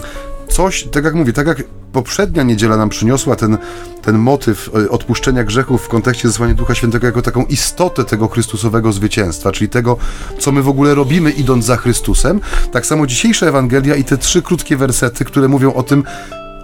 [0.48, 3.59] coś, tak jak mówię, tak jak poprzednia niedziela nam przyniosła ten,
[4.02, 8.92] ten motyw e, odpuszczenia grzechów w kontekście zesłania Ducha Świętego jako taką istotę tego Chrystusowego
[8.92, 9.96] zwycięstwa, czyli tego,
[10.38, 12.40] co my w ogóle robimy idąc za Chrystusem,
[12.72, 16.05] tak samo dzisiejsza Ewangelia i te trzy krótkie wersety, które mówią o tym,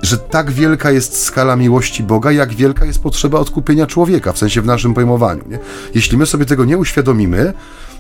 [0.03, 4.63] że tak wielka jest skala miłości Boga, jak wielka jest potrzeba odkupienia człowieka, w sensie
[4.63, 5.43] w naszym pojmowaniu.
[5.49, 5.59] Nie?
[5.95, 7.53] Jeśli my sobie tego nie uświadomimy,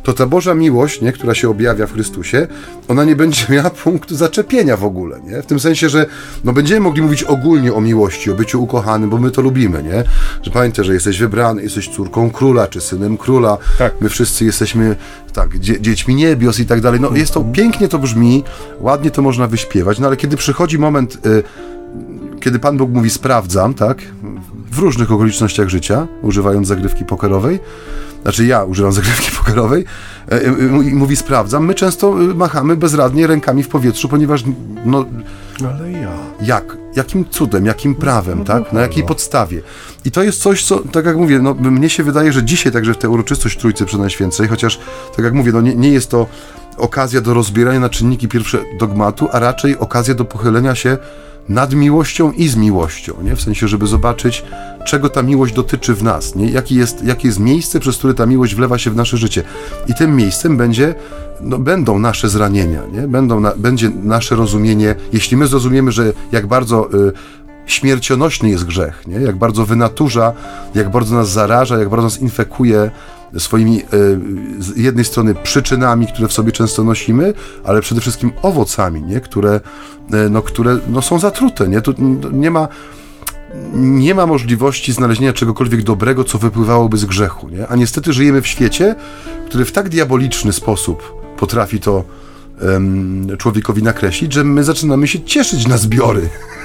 [0.02, 2.46] to ta Boża miłość, nie, która się objawia w Chrystusie,
[2.88, 5.42] ona nie będzie miała punktu zaczepienia w ogóle, nie?
[5.42, 6.06] W tym sensie, że
[6.44, 10.04] no, będziemy mogli mówić ogólnie o miłości, o byciu ukochanym, bo my to lubimy, nie?
[10.42, 13.94] Że pamiętaj, że jesteś wybrany, jesteś córką króla, czy synem króla, Tak.
[14.00, 14.96] my wszyscy jesteśmy,
[15.32, 17.00] tak, dzie dziećmi niebios i tak dalej.
[17.00, 18.44] No jest to, pięknie to brzmi,
[18.80, 21.26] ładnie to można wyśpiewać, no ale kiedy przychodzi moment...
[21.26, 21.42] Y,
[22.42, 23.98] kiedy Pan Bóg mówi sprawdzam, tak,
[24.70, 27.60] w różnych okolicznościach życia, używając zagrywki pokerowej,
[28.22, 29.84] znaczy ja używam zagrywki pokerowej,
[30.32, 30.48] e, e,
[30.84, 34.44] i mówi sprawdzam, my często e, machamy bezradnie rękami w powietrzu, ponieważ
[34.84, 35.04] no
[35.68, 36.12] Ale ja.
[36.40, 39.62] jak, jakim cudem, jakim prawem, no tak, na jakiej podstawie.
[40.04, 42.94] I to jest coś, co, tak jak mówię, no mnie się wydaje, że dzisiaj także
[42.94, 44.80] w tę uroczystość Trójcy Przenajświętszej, chociaż,
[45.16, 46.26] tak jak mówię, no nie, nie jest to
[46.76, 50.98] okazja do rozbierania na czynniki pierwsze dogmatu, a raczej okazja do pochylenia się
[51.48, 53.36] nad miłością i z miłością, nie?
[53.36, 54.44] W sensie, żeby zobaczyć,
[54.84, 56.50] czego ta miłość dotyczy w nas, nie?
[56.50, 59.42] Jaki jest, jakie jest miejsce, przez które ta miłość wlewa się w nasze życie.
[59.88, 60.94] I tym miejscem będzie,
[61.40, 63.08] no, będą nasze zranienia, nie?
[63.08, 67.12] Będą na, będzie nasze rozumienie, jeśli my zrozumiemy, że jak bardzo y,
[67.66, 69.16] śmiercionośny jest grzech, nie?
[69.16, 70.32] jak bardzo wynaturza,
[70.74, 72.90] jak bardzo nas zaraża, jak bardzo nas infekuje
[73.38, 73.86] swoimi e,
[74.58, 79.20] z jednej strony przyczynami, które w sobie często nosimy, ale przede wszystkim owocami, nie?
[79.20, 79.60] które,
[80.12, 81.68] e, no, które no, są zatrute.
[81.68, 81.80] Nie?
[81.80, 81.94] Tu
[82.32, 82.68] nie ma
[83.74, 87.48] nie ma możliwości znalezienia czegokolwiek dobrego, co wypływałoby z grzechu.
[87.48, 87.68] Nie?
[87.68, 88.94] A niestety żyjemy w świecie,
[89.46, 92.04] który w tak diaboliczny sposób potrafi to
[93.38, 96.28] człowiekowi nakreślić, że my zaczynamy się cieszyć na zbiory.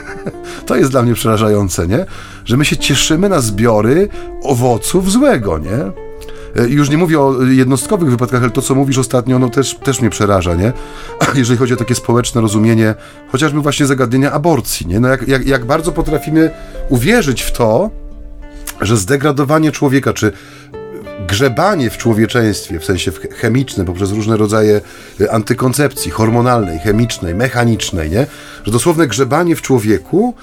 [0.65, 2.06] To jest dla mnie przerażające, nie?
[2.45, 4.10] Że my się cieszymy na zbiory
[4.43, 5.91] owoców złego, nie?
[6.63, 10.01] E, Już nie mówię o jednostkowych wypadkach, ale to, co mówisz ostatnio, no też, też
[10.01, 10.73] mnie przeraża, nie?
[11.36, 12.95] Jeżeli chodzi o takie społeczne rozumienie,
[13.32, 14.99] chociażby właśnie zagadnienia aborcji, nie?
[14.99, 16.51] No jak, jak, jak bardzo potrafimy
[16.89, 17.89] uwierzyć w to,
[18.82, 20.32] że zdegradowanie człowieka, czy
[21.27, 24.82] grzebanie w człowieczeństwie, w sensie chemicznym, poprzez różne rodzaje
[25.21, 28.27] y, antykoncepcji hormonalnej, chemicznej, mechanicznej, nie?
[28.63, 30.34] Że dosłowne grzebanie w człowieku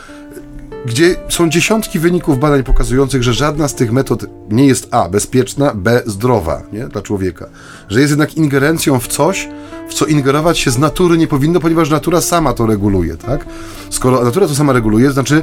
[0.87, 5.73] gdzie są dziesiątki wyników badań pokazujących, że żadna z tych metod nie jest A bezpieczna,
[5.75, 6.89] B zdrowa nie?
[6.89, 7.47] dla człowieka.
[7.89, 9.49] Że jest jednak ingerencją w coś,
[9.89, 13.47] w co ingerować się z natury nie powinno, ponieważ natura sama to reguluje, tak?
[13.91, 15.43] Skoro natura to sama reguluje, znaczy,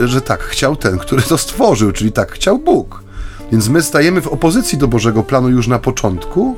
[0.00, 3.02] y, że tak chciał ten, który to stworzył, czyli tak chciał Bóg.
[3.52, 6.56] Więc my stajemy w opozycji do Bożego planu już na początku,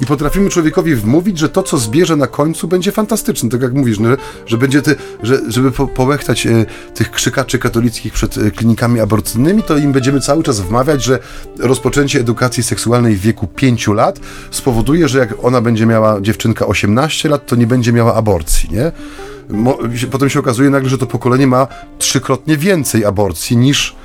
[0.00, 3.50] i potrafimy człowiekowi wmówić, że to, co zbierze na końcu, będzie fantastyczne.
[3.50, 4.08] Tak jak mówisz, no,
[4.46, 9.62] że będzie ty, że, żeby po, połechtać e, tych krzykaczy katolickich przed e, klinikami aborcyjnymi,
[9.62, 11.18] to im będziemy cały czas wmawiać, że
[11.58, 17.28] rozpoczęcie edukacji seksualnej w wieku 5 lat spowoduje, że jak ona będzie miała dziewczynka 18
[17.28, 18.92] lat, to nie będzie miała aborcji, nie?
[19.48, 19.78] Mo,
[20.10, 21.66] potem się okazuje nagle, że to pokolenie ma
[21.98, 23.96] trzykrotnie więcej aborcji niż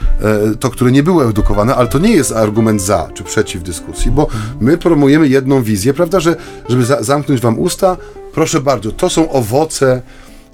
[0.60, 4.27] to, które nie było edukowane, ale to nie jest argument za czy przeciw dyskusji, bo
[4.62, 6.36] my promujemy jedną wizję, prawda, że
[6.69, 7.97] żeby za, zamknąć wam usta,
[8.34, 10.01] proszę bardzo, to są owoce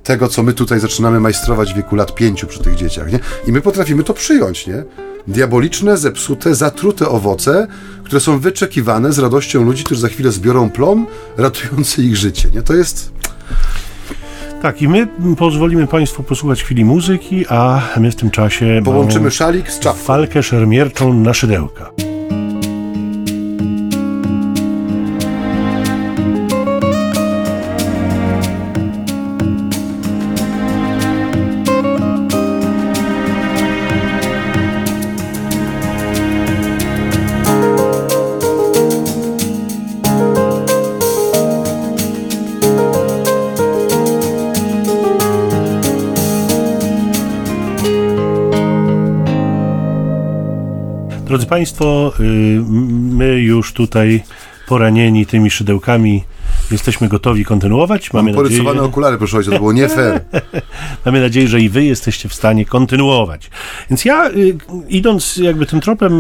[0.04, 3.20] tego, co my tutaj zaczynamy majstrować w wieku lat pięciu przy tych dzieciach, nie?
[3.48, 4.84] I my potrafimy to przyjąć, nie?
[5.28, 7.68] Diaboliczne, zepsute, zatrute owoce,
[8.04, 11.06] które są wyczekiwane z radością ludzi, którzy za chwilę zbiorą plon
[11.38, 12.62] ratujący ich życie, nie?
[12.62, 13.12] To jest...
[14.66, 19.72] Tak, i my pozwolimy Państwu posłuchać chwili muzyki, a my w tym czasie Połączymy szalik
[19.72, 20.04] z czapką.
[20.04, 21.92] walkę szermierczą na szydełka.
[51.66, 52.24] Państwo, y,
[53.16, 54.24] my już tutaj
[54.68, 56.24] poranieni tymi szydełkami
[56.72, 58.14] jesteśmy gotowi kontynuować.
[58.14, 60.22] Mamy Mam porysowane nadzieję, okulary, proszę ojca, to było nie fair.
[61.06, 63.50] mamy nadzieję, że i Wy jesteście w stanie kontynuować.
[63.90, 64.58] Więc ja, y,
[64.90, 66.14] idąc jakby tym tropem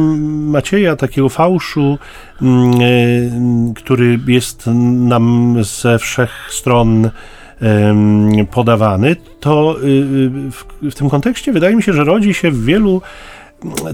[0.49, 1.97] Macieja, takiego fałszu,
[2.41, 7.09] mm, y, który jest nam ze wszech stron
[8.51, 9.75] podawany, to
[10.51, 13.01] w, w tym kontekście wydaje mi się, że rodzi się w wielu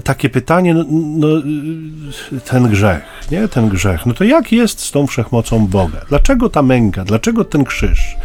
[0.04, 1.28] takie pytanie, no, no,
[2.44, 5.98] ten grzech, nie, ten grzech, no to jak jest z tą wszechmocą Boga?
[6.08, 7.04] Dlaczego ta męka?
[7.04, 8.16] Dlaczego ten krzyż?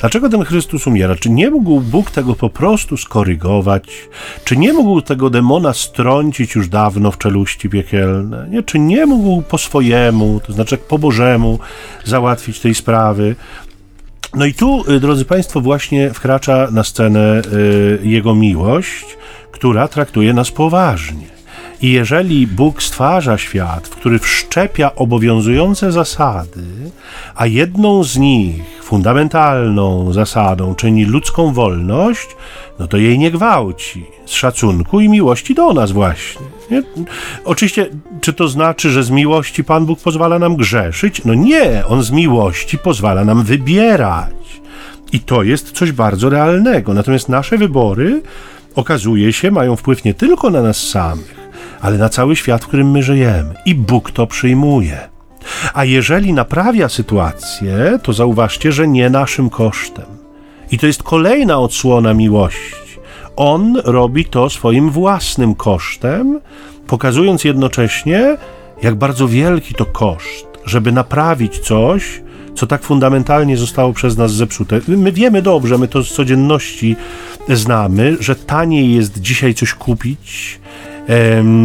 [0.00, 1.16] Dlaczego ten Chrystus umiera?
[1.16, 3.88] Czy nie mógł Bóg tego po prostu skorygować?
[4.44, 8.46] Czy nie mógł tego demona strącić już dawno w czeluści piekielne?
[8.50, 8.62] Nie?
[8.62, 11.58] Czy nie mógł po swojemu, to znaczy po Bożemu
[12.04, 13.36] załatwić tej sprawy?
[14.34, 19.04] No i tu, y, drodzy Państwo, właśnie wkracza na scenę y, Jego miłość,
[19.64, 21.26] która traktuje nas poważnie.
[21.82, 26.64] I jeżeli Bóg stwarza świat, w który wszczepia obowiązujące zasady,
[27.34, 32.28] a jedną z nich, fundamentalną zasadą, czyni ludzką wolność,
[32.78, 36.46] no to jej nie gwałci, z szacunku i miłości do nas właśnie.
[36.70, 36.82] Nie?
[37.44, 37.86] Oczywiście,
[38.20, 41.24] czy to znaczy, że z miłości Pan Bóg pozwala nam grzeszyć?
[41.24, 44.34] No nie, On z miłości pozwala nam wybierać.
[45.12, 46.94] I to jest coś bardzo realnego.
[46.94, 48.22] Natomiast nasze wybory,
[48.74, 51.34] okazuje się, mają wpływ nie tylko na nas samych,
[51.80, 53.54] ale na cały świat, w którym my żyjemy.
[53.66, 55.08] I Bóg to przyjmuje.
[55.74, 60.06] A jeżeli naprawia sytuację, to zauważcie, że nie naszym kosztem.
[60.70, 62.74] I to jest kolejna odsłona miłości.
[63.36, 66.40] On robi to swoim własnym kosztem,
[66.86, 68.36] pokazując jednocześnie,
[68.82, 72.22] jak bardzo wielki to koszt, żeby naprawić coś,
[72.54, 74.80] co tak fundamentalnie zostało przez nas zepsute.
[74.88, 76.96] My wiemy dobrze, my to z codzienności
[77.48, 80.60] znamy, że taniej jest dzisiaj coś kupić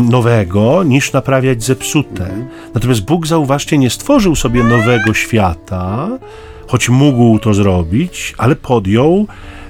[0.09, 2.27] nowego, niż naprawiać zepsute.
[2.73, 6.09] Natomiast Bóg, zauważcie, nie stworzył sobie nowego świata,
[6.67, 9.27] choć mógł to zrobić, ale podjął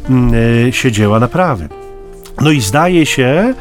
[0.10, 0.34] mm,
[0.68, 1.70] e, się dzieła naprawy.
[2.42, 3.54] No i zdaje się,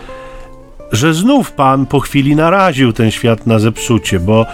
[0.93, 4.47] że znów Pan po chwili naraził ten świat na zepsucie, bo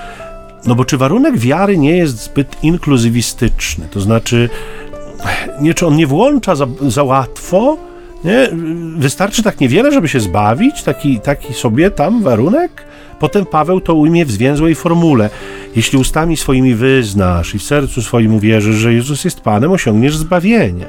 [0.66, 3.88] no bo czy warunek wiary nie jest zbyt inkluzywistyczny?
[3.90, 4.48] To znaczy,
[5.60, 7.76] nie, czy on nie włącza za, za łatwo?
[8.24, 8.48] Nie?
[8.96, 10.82] Wystarczy tak niewiele, żeby się zbawić?
[10.82, 12.84] Taki, taki sobie tam warunek?
[13.18, 15.30] Potem Paweł to ujmie w zwięzłej formule.
[15.76, 20.86] Jeśli ustami swoimi wyznasz i w sercu swoim uwierzysz, że Jezus jest Panem, osiągniesz zbawienie.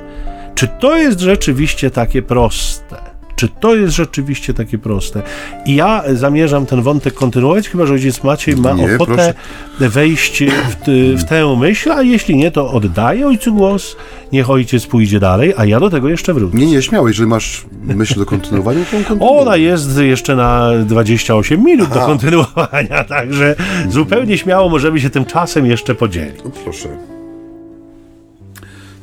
[0.55, 3.14] Czy to jest rzeczywiście takie proste?
[3.35, 5.21] Czy to jest rzeczywiście takie proste?
[5.65, 9.33] I ja zamierzam ten wątek kontynuować, chyba że ojciec Maciej ma Nie, ochotę
[9.79, 9.89] proszę.
[9.89, 10.75] wejść w,
[11.17, 13.95] w tę myśl, a jeśli nie, to oddaję ojcu głos,
[14.31, 16.57] niech ojciec pójdzie dalej, a ja do tego jeszcze wrócę.
[16.57, 19.39] Nie, nie, śmiało, jeżeli masz myśl do kontynuowania, to kontynuuj.
[19.39, 22.05] Ona jest jeszcze na 28 minut do Aha.
[22.05, 23.55] kontynuowania, także
[23.89, 26.35] zupełnie śmiało możemy się tym czasem jeszcze podzielić.
[26.45, 27.14] No proszę.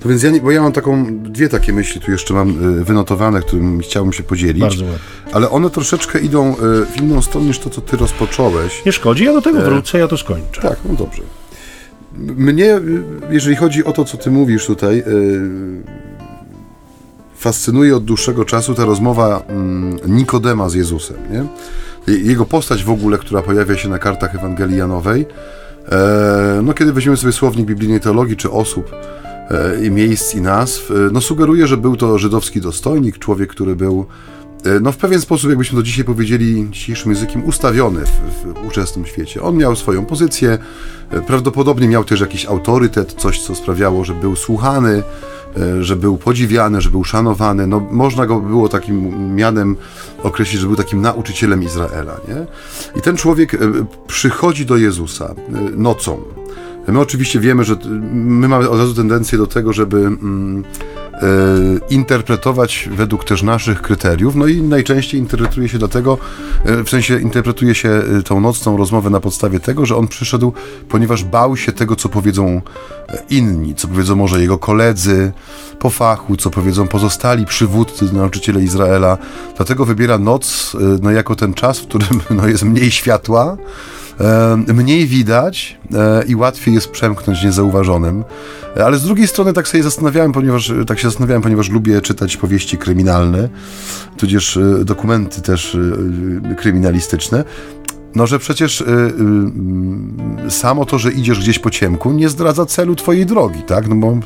[0.03, 2.85] To więc ja, nie, bo ja mam taką, dwie takie myśli tu jeszcze mam y,
[2.85, 4.61] wynotowane, którymi chciałbym się podzielić.
[4.62, 4.99] Bardzo ładnie.
[5.33, 8.85] Ale one troszeczkę idą y, w inną stronę niż to, co ty rozpocząłeś.
[8.87, 10.62] Nie szkodzi, ja do tego wrócę, ja to skończę.
[10.62, 11.23] Tak, no dobrze.
[12.17, 15.03] Mnie, y, jeżeli chodzi o to, co ty mówisz tutaj,
[17.37, 21.45] fascynuje od dłuższego czasu ta rozmowa mm, Nikodema z Jezusem, nie?
[22.15, 25.27] Je- Jego postać w ogóle, która pojawia się na kartach Ewangelii Janowej.
[25.93, 29.23] E, no, kiedy weźmiemy sobie słownik biblijnej teologii, czy osób, e,
[29.83, 34.07] i miejsc, i nazw, e, no sugeruje, że był to żydowski dostojnik, człowiek, który był
[34.64, 39.07] e, no w pewien sposób, jakbyśmy to dzisiaj powiedzieli dzisiejszym językiem, ustawiony w, w ówczesnym
[39.07, 39.42] świecie.
[39.42, 40.59] On miał swoją pozycję,
[41.11, 45.02] e, prawdopodobnie miał też jakiś autorytet, coś, co sprawiało, że był słuchany,
[45.57, 47.66] e, że był podziwiany, że był szanowany.
[47.66, 49.76] No, można go było takim mianem
[50.22, 52.16] określić, że był takim nauczycielem Izraela.
[52.28, 52.46] Nie?
[52.96, 53.59] I ten człowiek e,
[54.07, 56.41] przychodzi do Jezusa e, nocą.
[56.88, 57.77] My oczywiście wiemy, że
[58.12, 60.64] my mamy od razu tendencję do tego, żeby mm,
[61.12, 61.27] e,
[61.90, 66.18] interpretować według też naszych kryteriów, no i najczęściej interpretuje się dlatego,
[66.64, 70.53] e, w sensie interpretuje się e, tą nocną rozmowę na podstawie tego, że on przyszedł,
[70.88, 72.61] ponieważ bał się tego, co powiedzą
[73.09, 75.33] e, inni, co powiedzą może jego koledzy
[75.79, 79.18] po fachu, co powiedzą pozostali przywódcy, nauczyciele Izraela.
[79.57, 83.57] Dlatego wybiera noc e, no, jako ten czas, w którym no, jest mniej światła,
[84.75, 88.25] mniej widać e, i łatwiej jest przemknąć niezauważonym.
[88.77, 92.37] E, Ale z drugiej strony tak sobie zastanawiałem, ponieważ tak się zastanawiałem, ponieważ lubię czytać
[92.37, 93.48] powieści kryminalne,
[94.16, 95.75] tudzież e, dokumenty też
[96.51, 97.44] e, kryminalistyczne.
[98.14, 102.66] No, że przecież y, y, y, samo to, że idziesz gdzieś po ciemku, nie zdradza
[102.66, 103.88] celu twojej drogi, tak?
[103.88, 104.16] No bo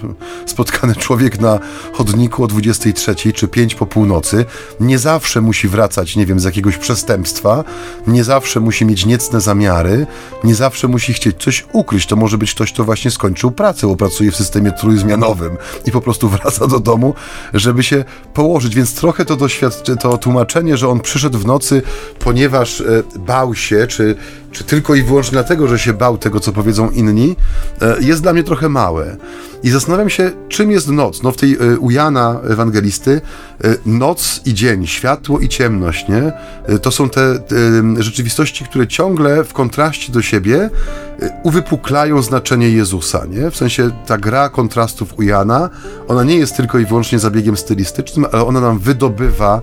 [0.47, 1.59] spotkany człowiek na
[1.93, 4.45] chodniku o 23 czy 5 po północy
[4.81, 7.65] nie zawsze musi wracać, nie wiem, z jakiegoś przestępstwa,
[8.07, 10.07] nie zawsze musi mieć niecne zamiary,
[10.45, 12.07] nie zawsze musi chcieć coś ukryć.
[12.07, 16.01] To może być ktoś, kto właśnie skończył pracę, bo pracuje w systemie trójzmianowym i po
[16.01, 17.15] prostu wraca do domu,
[17.55, 18.75] żeby się położyć.
[18.75, 21.83] Więc trochę to doświadczy, to tłumaczenie, że on przyszedł w nocy,
[22.19, 24.15] ponieważ e, bał się, czy,
[24.53, 27.37] czy tylko i wyłącznie dlatego, że się bał tego, co powiedzą inni,
[27.83, 29.17] e, jest dla mnie trochę małe.
[29.63, 31.23] I zastanawiam się, czym jest noc.
[31.23, 33.21] No w tej e, u Jana Ewangelisty
[33.65, 36.33] e, noc i dzień, światło i ciemność, nie?
[36.83, 37.39] To są te e,
[37.99, 40.71] rzeczywistości, które ciągle w kontraście do siebie
[41.43, 43.51] uwypuklają znaczenie Jezusa, nie?
[43.51, 45.71] W sensie ta gra kontrastów u Jana,
[46.09, 49.63] ona nie jest tylko i wyłącznie zabiegiem stylistycznym, ale ona nam wydobywa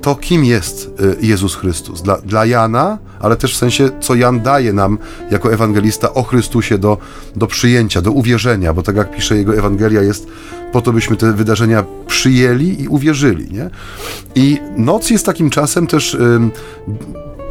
[0.00, 0.90] to, kim jest
[1.20, 2.02] Jezus Chrystus.
[2.02, 4.98] Dla, dla Jana, ale też w sensie, co Jan daje nam
[5.30, 6.98] jako ewangelista o Chrystusie do,
[7.36, 10.26] do przyjęcia, do uwierzenia, bo tak jak pisze jego Ewangelia, jest
[10.72, 13.70] po to, byśmy te wydarzenia przyjęli i uwierzyli, nie?
[14.34, 16.16] I noc jest takim czasem też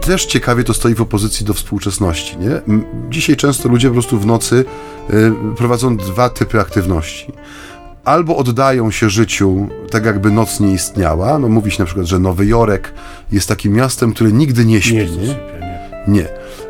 [0.02, 2.38] też ciekawie to stoi w opozycji do współczesności.
[2.38, 2.62] Nie?
[3.10, 4.66] Dzisiaj często ludzie po prostu w nocy
[5.10, 7.32] y, prowadzą dwa typy aktywności.
[8.04, 11.40] Albo oddają się życiu tak, jakby noc nie istniała.
[11.40, 12.94] No, mówi się na przykład, że Nowy Jorek
[13.32, 14.96] jest takim miastem, które nigdy nie śpi.
[14.96, 15.61] Nie, Nie.
[16.08, 16.26] Nie.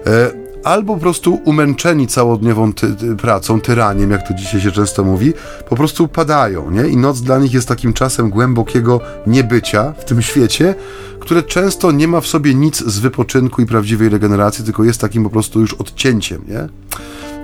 [0.07, 0.31] E,
[0.63, 5.33] albo po prostu umęczeni całodniową ty, pracą, tyraniem, jak to dzisiaj się często mówi,
[5.69, 6.87] po prostu padają, nie?
[6.87, 10.75] I noc dla nich jest takim czasem głębokiego niebycia w tym świecie,
[11.19, 15.23] które często nie ma w sobie nic z wypoczynku i prawdziwej regeneracji, tylko jest takim
[15.23, 16.67] po prostu już odcięciem, nie?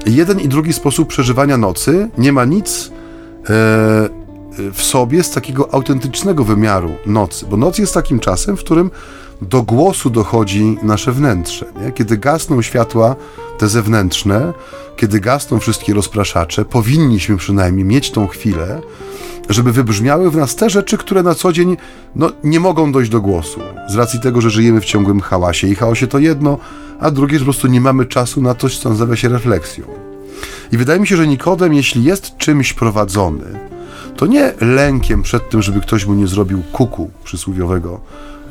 [0.06, 3.50] Jeden i drugi sposób przeżywania nocy nie ma nic e,
[4.74, 8.92] w sobie z takiego autentycznego wymiaru nocy, bo noc jest takim czasem, w którym
[9.42, 11.66] do głosu dochodzi nasze wnętrze.
[11.82, 11.92] Nie?
[11.92, 13.16] Kiedy gasną światła
[13.58, 14.54] te zewnętrzne,
[14.96, 18.82] kiedy gasną wszystkie rozpraszacze, powinniśmy przynajmniej mieć tą chwilę,
[19.50, 21.78] żeby wybrzmiały w nas te rzeczy, które na co dzień
[22.16, 23.60] no, nie mogą dojść do głosu.
[23.90, 25.68] Z racji tego, że żyjemy w ciągłym hałasie.
[25.68, 26.58] I chaosie to jedno,
[27.00, 29.86] a drugie, że po prostu nie mamy czasu na coś, co nazywa się refleksją.
[30.72, 33.60] I wydaje mi się, że Nikodem, jeśli jest czymś prowadzony,
[34.18, 38.00] to nie lękiem przed tym, żeby ktoś mu nie zrobił kuku przysłowiowego,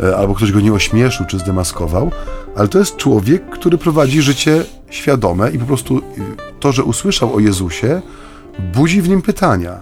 [0.01, 2.11] e, albo ktoś go nie ośmieszył czy zdemaskował,
[2.57, 6.03] ale to jest człowiek, który prowadzi życie świadome i po prostu
[6.61, 8.03] to, że usłyszał o Jezusie,
[8.75, 9.79] budzi w nim pytania.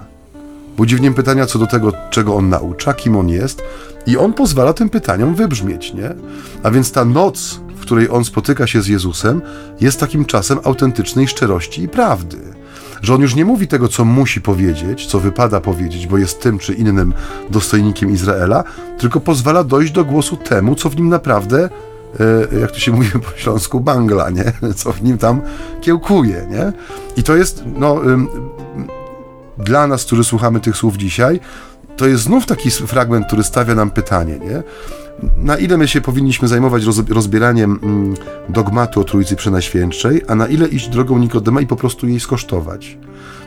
[0.76, 3.62] Budzi w nim pytania co do tego, czego on naucza, kim on jest,
[4.06, 6.14] i on pozwala tym pytaniom wybrzmieć, nie?
[6.62, 9.42] A więc ta noc, w której on spotyka się z Jezusem,
[9.80, 12.38] jest takim czasem autentycznej szczerości i prawdy.
[13.04, 16.58] Że on już nie mówi tego, co musi powiedzieć, co wypada powiedzieć, bo jest tym
[16.58, 17.14] czy innym
[17.50, 18.64] dostojnikiem Izraela,
[18.98, 21.68] tylko pozwala dojść do głosu temu, co w nim naprawdę
[22.52, 24.52] e, jak to się mówi po śląsku, bangla, nie?
[24.76, 25.40] Co w nim tam
[25.80, 26.72] kiełkuje, nie?
[27.16, 28.00] I to jest, no,
[29.58, 31.40] dla nas, którzy słuchamy tych słów dzisiaj,
[31.96, 34.62] to jest znów taki fragment, który stawia nam pytanie, nie?
[35.36, 38.14] Na ile my się powinniśmy zajmować rozbieraniem mm,
[38.48, 42.98] dogmatu o Trójcy Przenajświętszej, a na ile iść drogą Nikodema i po prostu jej skosztować?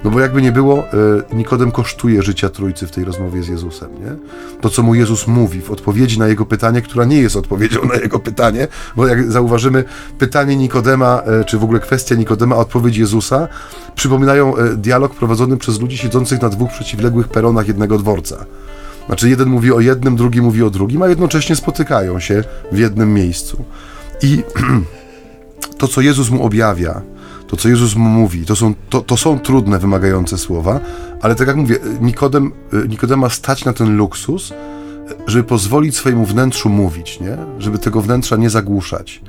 [0.04, 3.90] No bo jakby nie było, e, Nikodem kosztuje życia Trójcy w tej rozmowie z Jezusem,
[4.00, 4.16] nie?
[4.62, 7.96] To, co mu Jezus mówi w odpowiedzi na jego pytanie, która nie jest odpowiedzią na
[7.96, 9.84] jego pytanie, bo jak zauważymy,
[10.20, 13.48] pytanie Nikodema, e, czy w ogóle kwestia Nikodema, odpowiedź Jezusa
[13.96, 18.46] przypominają e, dialog prowadzony przez ludzi siedzących na dwóch przeciwległych peronach jednego dworca.
[19.08, 23.14] Znaczy jeden mówi o jednym, drugi mówi o drugim, a jednocześnie spotykają się w jednym
[23.14, 23.66] miejscu.
[24.22, 24.44] I
[25.78, 27.02] to, co Jezus mu objawia,
[27.48, 30.80] to, co Jezus mu mówi, to są, to, to są trudne, wymagające słowa,
[31.22, 32.52] ale tak jak mówię, Nikodem,
[32.89, 34.54] Nikodema stać na ten luksus,
[35.28, 37.38] żeby pozwolić swojemu wnętrzu mówić, nie?
[37.60, 39.22] żeby tego wnętrza nie zagłuszać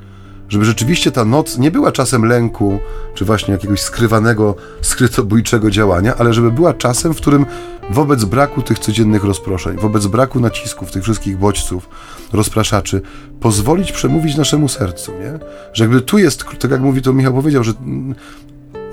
[0.49, 2.79] żeby rzeczywiście ta noc nie była czasem lęku,
[3.13, 7.45] czy właśnie jakiegoś skrywanego, skrytobójczego działania, ale żeby była czasem, w którym
[7.89, 11.89] wobec braku tych codziennych rozproszeń, wobec braku nacisków, tych wszystkich bodźców,
[12.33, 13.01] rozpraszaczy,
[13.39, 15.39] pozwolić przemówić naszemu sercu, nie?
[15.73, 17.73] Że jakby tu jest, tak jak mówi to Michał powiedział, że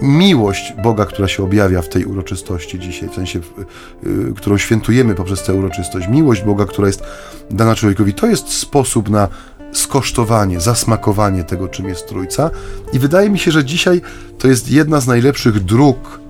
[0.03, 3.41] miłość Boga, która się objawia w tej uroczystości dzisiaj, w sensie,
[4.07, 7.03] y, którą świętujemy poprzez tę uroczystość, miłość Boga, która jest
[7.51, 9.29] dana człowiekowi, to jest sposób na
[9.77, 12.51] skosztowanie, zasmakowanie tego, czym jest Trójca.
[12.93, 14.01] I wydaje mi się, że dzisiaj
[14.39, 16.21] to jest jedna z najlepszych dróg,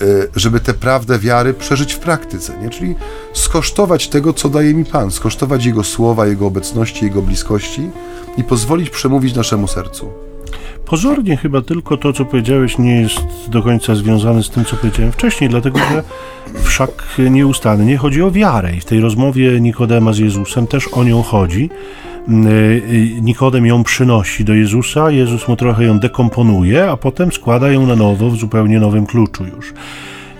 [0.00, 0.04] e,
[0.36, 2.70] żeby tę prawdę wiary przeżyć w praktyce, nie?
[2.70, 2.94] czyli
[3.32, 7.90] skosztować tego, co daje mi Pan, skosztować Jego słowa, Jego obecności, Jego bliskości
[8.36, 10.10] i pozwolić przemówić naszemu sercu.
[10.88, 15.12] Pozornie chyba tylko to, co powiedziałeś, nie jest do końca związane z tym, co powiedziałem
[15.12, 16.02] wcześniej, dlatego że
[16.62, 16.90] wszak
[17.30, 21.70] nieustannie chodzi o wiarę i w tej rozmowie Nikodema z Jezusem też o nią chodzi.
[22.28, 22.32] Y,
[22.92, 27.86] y, Nikodem ją przynosi do Jezusa, Jezus mu trochę ją dekomponuje, a potem składa ją
[27.86, 29.72] na nowo w zupełnie nowym kluczu już.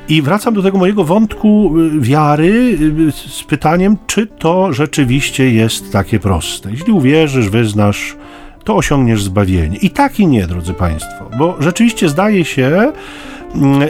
[0.09, 2.79] I wracam do tego mojego wątku y, wiary
[3.27, 6.71] z pytaniem, czy to rzeczywiście jest takie proste.
[6.71, 8.17] Jeśli uwierzysz, wyznasz,
[8.65, 9.77] to osiągniesz zbawienie.
[9.77, 12.93] I tak i nie, drodzy Państwo, bo rzeczywiście zdaje się,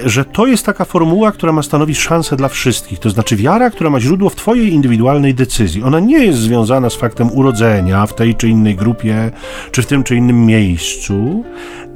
[0.05, 2.99] że to jest taka formuła, która ma stanowić szansę dla wszystkich.
[2.99, 5.83] To znaczy wiara, która ma źródło w Twojej indywidualnej decyzji.
[5.83, 9.31] Ona nie jest związana z faktem urodzenia w tej czy innej grupie,
[9.73, 11.45] czy w tym czy innym miejscu,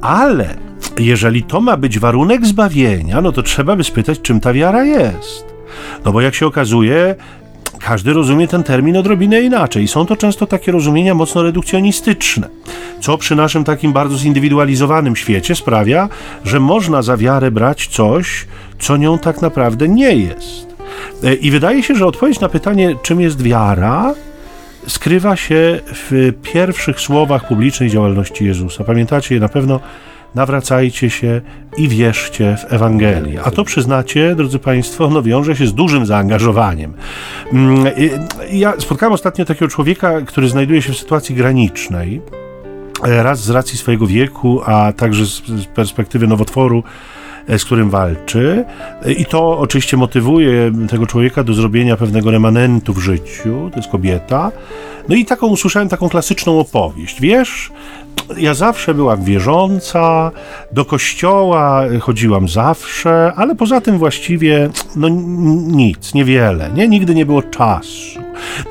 [0.01, 0.55] ale
[0.99, 5.45] jeżeli to ma być warunek zbawienia, no to trzeba by spytać, czym ta wiara jest.
[6.05, 7.15] No bo jak się okazuje,
[7.83, 9.87] każdy rozumie ten termin odrobinę inaczej.
[9.87, 12.47] Są to często takie rozumienia mocno redukcjonistyczne,
[12.99, 16.09] co przy naszym takim bardzo zindywidualizowanym świecie sprawia,
[16.43, 18.45] że można za wiarę brać coś,
[18.79, 20.75] co nią tak naprawdę nie jest.
[21.23, 24.13] E, I wydaje się, że odpowiedź na pytanie, czym jest wiara,
[24.87, 28.83] skrywa się w pierwszych słowach publicznej działalności Jezusa.
[28.83, 29.79] Pamiętacie je na pewno
[30.35, 31.41] nawracajcie się
[31.77, 33.41] i wierzcie w Ewangelię.
[33.43, 36.93] A to przyznacie, drodzy Państwo, no wiąże się z dużym zaangażowaniem.
[37.53, 37.85] Mm,
[38.51, 42.21] ja spotkałem ostatnio takiego człowieka, który znajduje się w sytuacji granicznej.
[43.05, 45.41] E, raz z racji swojego wieku, a także z
[45.75, 46.83] perspektywy nowotworu,
[47.47, 48.65] z którym walczy.
[49.05, 53.69] E, I to oczywiście motywuje tego człowieka do zrobienia pewnego remanentu w życiu.
[53.71, 54.51] To jest kobieta.
[55.09, 57.21] No i taką usłyszałem taką klasyczną opowieść.
[57.21, 57.71] Wiesz,
[58.37, 60.31] ja zawsze byłam wierząca,
[60.71, 65.09] do kościoła chodziłam zawsze, ale poza tym właściwie no
[65.67, 66.87] nic, niewiele, nie?
[66.87, 68.19] Nigdy nie było czasu.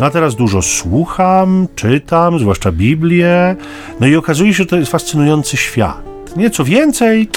[0.00, 3.56] No a teraz dużo słucham, czytam, zwłaszcza Biblię,
[4.00, 6.02] no i okazuje się, że to jest fascynujący świat.
[6.36, 7.28] Nie, co więcej,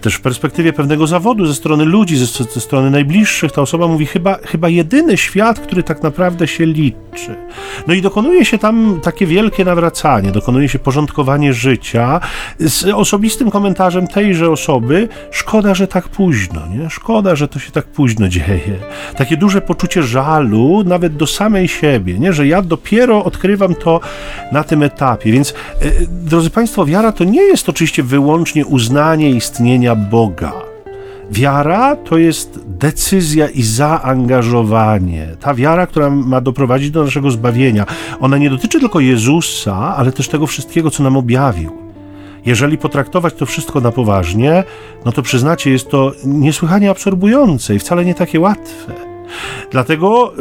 [0.00, 4.06] też w perspektywie pewnego zawodu ze strony ludzi, ze, ze, strony najbliższych, ta osoba mówi
[4.06, 7.36] chyba, chyba jedyny świat, który tak naprawdę się liczy.
[7.86, 12.20] No i dokonuje się tam takie wielkie nawracanie, dokonuje się porządkowanie życia
[12.58, 15.08] z osobistym komentarzem tejże osoby.
[15.30, 16.90] Szkoda, że tak późno, nie?
[16.90, 18.76] Szkoda, że to się tak późno dzieje.
[19.16, 22.32] Takie duże poczucie żalu, nawet do samej siebie, nie?
[22.32, 24.00] Że ja dopiero odkrywam to
[24.52, 25.32] na tym etapie.
[25.32, 30.52] Więc, e, drodzy Państwo, wiara to nie jest oczywiście wyłącznie uznanie istnienia Boga.
[31.30, 35.26] Wiara to jest decyzja i zaangażowanie.
[35.40, 37.86] Ta wiara, która ma doprowadzić do naszego zbawienia,
[38.20, 41.70] ona nie dotyczy tylko Jezusa, ale też tego wszystkiego, co nam objawił.
[42.46, 44.64] Jeżeli potraktować to wszystko na poważnie,
[45.04, 49.09] no to przyznacie, jest to niesłychanie absorbujące i wcale nie takie łatwe.
[49.70, 50.32] Dlatego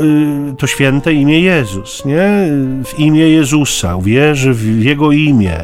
[0.52, 2.30] y, to święte imię Jezus, nie?
[2.86, 5.58] W imię Jezusa, uwierzy w Jego imię.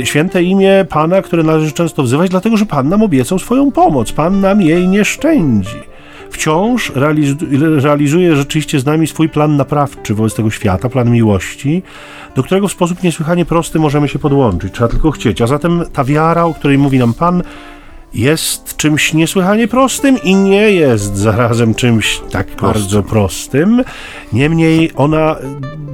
[0.00, 4.12] Y, święte imię Pana, które należy często wzywać, dlatego że Pan nam obiecał swoją pomoc,
[4.12, 5.76] Pan nam jej nie szczędzi.
[6.30, 6.92] Wciąż
[7.76, 11.82] realizuje rzeczywiście z nami swój plan naprawczy wobec tego świata, plan miłości,
[12.34, 14.74] do którego w sposób niesłychanie prosty możemy się podłączyć.
[14.74, 15.42] Trzeba tylko chcieć.
[15.42, 17.42] A zatem ta wiara, o której mówi nam Pan,
[18.14, 23.84] jest czymś niesłychanie prostym i nie jest zarazem czymś tak bardzo prostym.
[24.32, 25.36] Niemniej ona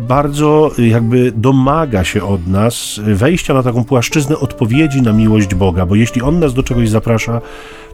[0.09, 5.95] bardzo jakby domaga się od nas wejścia na taką płaszczyznę odpowiedzi na miłość Boga, bo
[5.95, 7.41] jeśli On nas do czegoś zaprasza,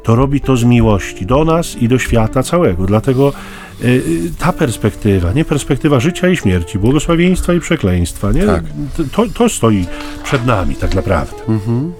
[0.02, 2.86] to robi to z miłości do nas i do świata całego.
[2.86, 3.32] Dlatego
[3.84, 4.02] y,
[4.38, 8.46] ta perspektywa, nie perspektywa życia i śmierci, błogosławieństwa i przekleństwa, nie?
[8.46, 8.64] Tak.
[9.12, 9.86] To, to stoi
[10.24, 11.42] przed nami tak naprawdę.
[11.48, 11.92] Mhm.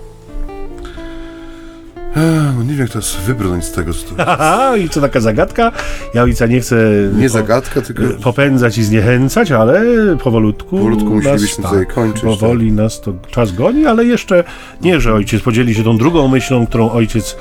[2.65, 3.93] Nie wiem, jak teraz wybrnąć z tego.
[4.27, 5.73] Aha, i co taka zagadka?
[6.15, 6.77] Ja ojca nie chcę
[7.17, 9.83] nie zagadka, tylko popędzać i zniechęcać, ale
[10.17, 10.71] powolutku.
[10.71, 12.23] Powolutku musielibyśmy tak, tutaj kończyć.
[12.23, 12.77] Powoli tak.
[12.77, 14.45] nas to czas goni, ale jeszcze
[14.81, 17.37] nie, że ojciec podzieli się tą drugą myślą, którą ojciec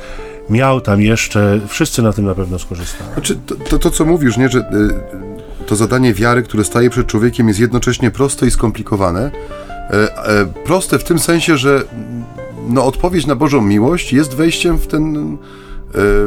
[0.49, 1.59] miał tam jeszcze.
[1.67, 3.13] Wszyscy na tym na pewno skorzystają.
[3.13, 7.07] Znaczy, to, to, to co mówisz, nie, że y, to zadanie wiary, które staje przed
[7.07, 9.31] człowiekiem, jest jednocześnie proste i skomplikowane.
[9.91, 11.83] E, e, proste w tym sensie, że
[12.69, 15.37] no, odpowiedź na Bożą miłość jest wejściem w ten, e,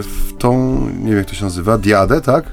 [0.03, 2.45] w tą, nie wiem jak to się nazywa, diadę, tak?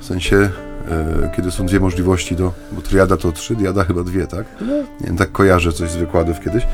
[0.00, 4.26] W sensie, e, kiedy są dwie możliwości do, bo triada to trzy, diada chyba dwie,
[4.26, 4.46] tak?
[5.00, 6.64] Nie wiem, tak kojarzę coś z wykładów kiedyś.
[6.64, 6.68] E,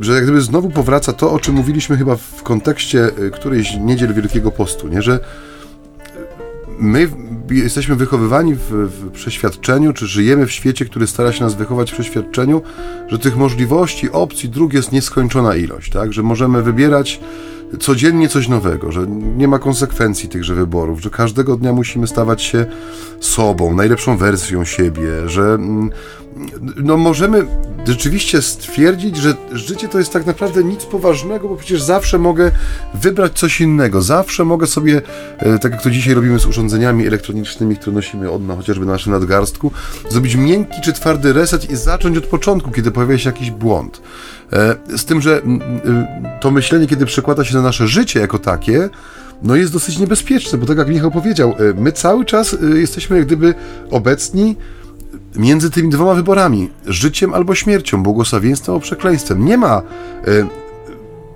[0.00, 4.50] że jak gdyby znowu powraca to, o czym mówiliśmy chyba w kontekście którejś niedziel Wielkiego
[4.50, 5.02] Postu, nie?
[5.02, 5.20] Że
[6.80, 7.08] my
[7.50, 11.94] jesteśmy wychowywani w, w, przeświadczeniu, czy żyjemy w świecie, który stara się nas wychować w
[11.94, 12.62] przeświadczeniu,
[13.08, 16.12] że tych możliwości, opcji, dróg jest nieskończona ilość, tak?
[16.12, 17.20] Że możemy wybierać
[17.78, 19.06] codziennie coś nowego, że
[19.36, 22.66] nie ma konsekwencji tychże wyborów, że każdego dnia musimy stawać się
[23.20, 25.90] sobą, najlepszą wersją siebie, że mm,
[26.76, 27.46] no możemy
[27.86, 32.50] rzeczywiście stwierdzić, że życie to jest tak naprawdę nic poważnego, bo przecież zawsze mogę
[32.94, 35.02] wybrać coś innego, zawsze mogę sobie,
[35.38, 38.92] e, tak jak to dzisiaj robimy z urządzeniami elektronicznymi, które nosimy od, no, chociażby na
[38.92, 39.72] naszym nadgarstku,
[40.08, 44.02] zrobić miękki czy twardy reset i zacząć od początku, kiedy pojawia się jakiś błąd.
[44.52, 45.42] E, z tym, że
[46.40, 48.88] to myślenie, kiedy przekłada się na nasze życie jako takie,
[49.42, 53.26] no jest dosyć niebezpieczne, bo tak jak Michał powiedział, e, my cały czas jesteśmy jak
[53.26, 53.54] gdyby
[53.90, 54.56] obecni
[55.36, 59.44] między tymi dwoma wyborami, życiem albo śmiercią, błogosławieństwem albo przekleństwem.
[59.44, 59.82] Nie ma
[60.28, 60.46] y,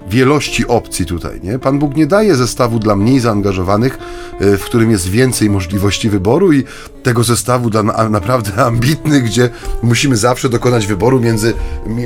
[0.09, 1.59] wielości opcji tutaj, nie?
[1.59, 3.99] Pan Bóg nie daje zestawu dla mniej zaangażowanych,
[4.41, 6.65] y, w którym jest więcej możliwości wyboru i
[7.03, 9.51] tego zestawu dla na, naprawdę ambitnych, gdzie
[9.83, 11.55] musimy zawsze dokonać wyboru między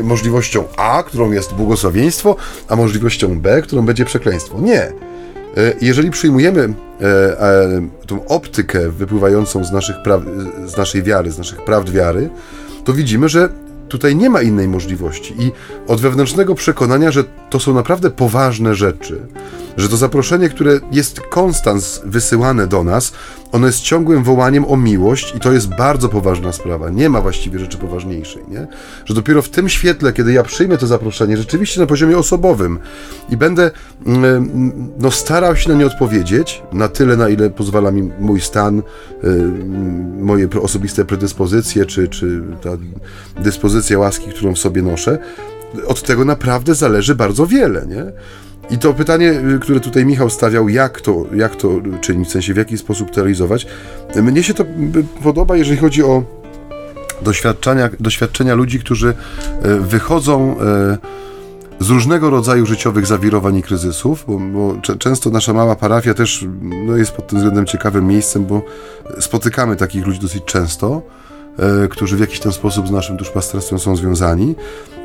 [0.02, 2.36] możliwością A, którą jest błogosławieństwo,
[2.68, 4.60] a możliwością B, którą będzie przekleństwo.
[4.60, 4.92] Nie.
[5.56, 7.04] E, jeżeli przyjmujemy e,
[7.40, 12.30] e, tą optykę wypływającą z, naszych pra- z naszej wiary, z naszych prawd wiary,
[12.84, 13.48] to widzimy, że
[13.88, 15.34] tutaj nie ma innej możliwości.
[15.38, 15.52] I
[15.86, 19.20] od wewnętrznego przekonania, że to są naprawdę poważne rzeczy,
[19.76, 23.12] że to zaproszenie, które jest konstans wysyłane do nas,
[23.52, 26.90] ono jest ciągłym wołaniem o miłość i to jest bardzo poważna sprawa.
[26.90, 28.66] Nie ma właściwie rzeczy poważniejszej, nie?
[29.04, 32.78] Że dopiero w tym świetle, kiedy ja przyjmę to zaproszenie, rzeczywiście na poziomie osobowym
[33.30, 33.70] i będę
[34.06, 38.40] mm, mm, no, starał się na nie odpowiedzieć na tyle, na ile pozwala mi mój
[38.40, 38.82] stan, y,
[40.18, 42.70] moje osobiste predyspozycje, czy, czy ta
[43.42, 45.18] dyspozycja łaski, którą w sobie noszę,
[45.86, 48.12] od tego naprawdę zależy bardzo wiele, nie?
[48.70, 52.54] I to pytanie, y, które tutaj Michał stawiał, jak to, jak to czynić, w sensie
[52.54, 53.66] w jaki sposób to realizować,
[54.16, 54.64] mnie się to
[55.22, 56.22] podoba, jeżeli chodzi o
[57.22, 61.18] doświadczenia, doświadczenia ludzi, którzy y, wychodzą y,
[61.80, 66.44] z różnego rodzaju życiowych zawirowań i kryzysów, bo, bo często nasza mała parafia też
[66.86, 68.62] no, jest pod tym względem ciekawym miejscem, bo
[69.20, 71.02] spotykamy takich ludzi dosyć często,
[71.90, 74.54] którzy w jakiś ten sposób z naszym duszpasterstwem są związani.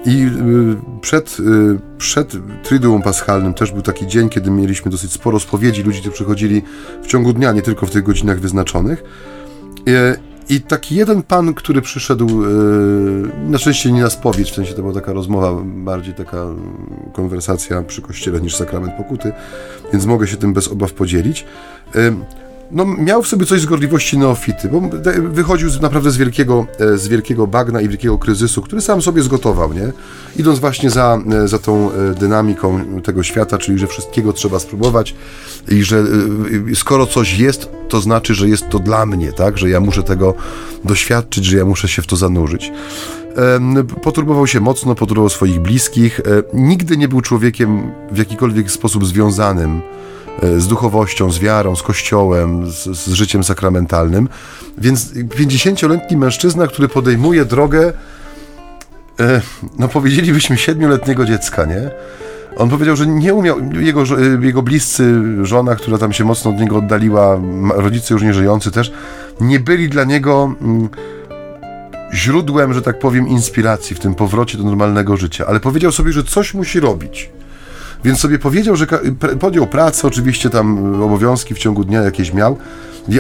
[0.06, 2.34] I y, przed, y, przed
[2.64, 6.62] Triduum Paschalnym też był taki dzień, kiedy mieliśmy dosyć sporo spowiedzi, ludzi, którzy przychodzili
[7.04, 9.04] w ciągu dnia, nie tylko w tych godzinach wyznaczonych.
[10.50, 12.44] I taki jeden pan, który przyszedł,
[13.48, 16.46] na szczęście nie na spowiedź, w sensie to była taka rozmowa, bardziej taka
[17.14, 19.32] konwersacja przy kościele niż sakrament pokuty,
[19.94, 21.46] więc mogę się tym bez obaw podzielić
[22.74, 24.82] no, miał w sobie coś z gorliwości neofity, bo
[25.30, 29.22] wychodził z, naprawdę z wielkiego, e, z wielkiego bagna i wielkiego kryzysu, który sam sobie
[29.22, 29.92] zgotował, nie?
[30.36, 35.16] Idąc właśnie za, e, za tą e, dynamiką tego świata, czyli że wszystkiego trzeba spróbować
[35.68, 36.04] i że
[36.76, 39.58] skoro coś jest, to znaczy, że jest to dla mnie, tak?
[39.58, 40.34] Że ja muszę tego
[40.86, 42.72] doświadczyć, że ja muszę się w to zanurzyć.
[44.04, 46.22] Poturbował się mocno, poturbował swoich bliskich.
[46.54, 49.82] Nigdy nie był człowiekiem w jakikolwiek sposób związanym
[50.42, 54.30] z duchowością, z wiarą, z kościołem, z, z życiem sakramentalnym.
[54.78, 57.94] Więc 50-letni mężczyzna, który podejmuje drogę,
[59.20, 59.42] e,
[59.80, 61.92] no powiedzielibyśmy, siedmioletniego dziecka, nie?
[62.58, 66.60] On powiedział, że nie umiał, jego, e, jego bliscy, żona, która tam się mocno od
[66.60, 67.40] niego oddaliła,
[67.76, 68.92] rodzice już nie żyjący też,
[69.42, 70.90] nie byli dla niego mm,
[72.14, 76.24] źródłem, że tak powiem, inspiracji w tym powrocie do normalnego życia, ale powiedział sobie, że
[76.24, 77.30] coś musi robić.
[78.04, 78.88] Więc sobie powiedział, że
[79.40, 82.58] podjął pracę, oczywiście tam obowiązki w ciągu dnia jakieś miał,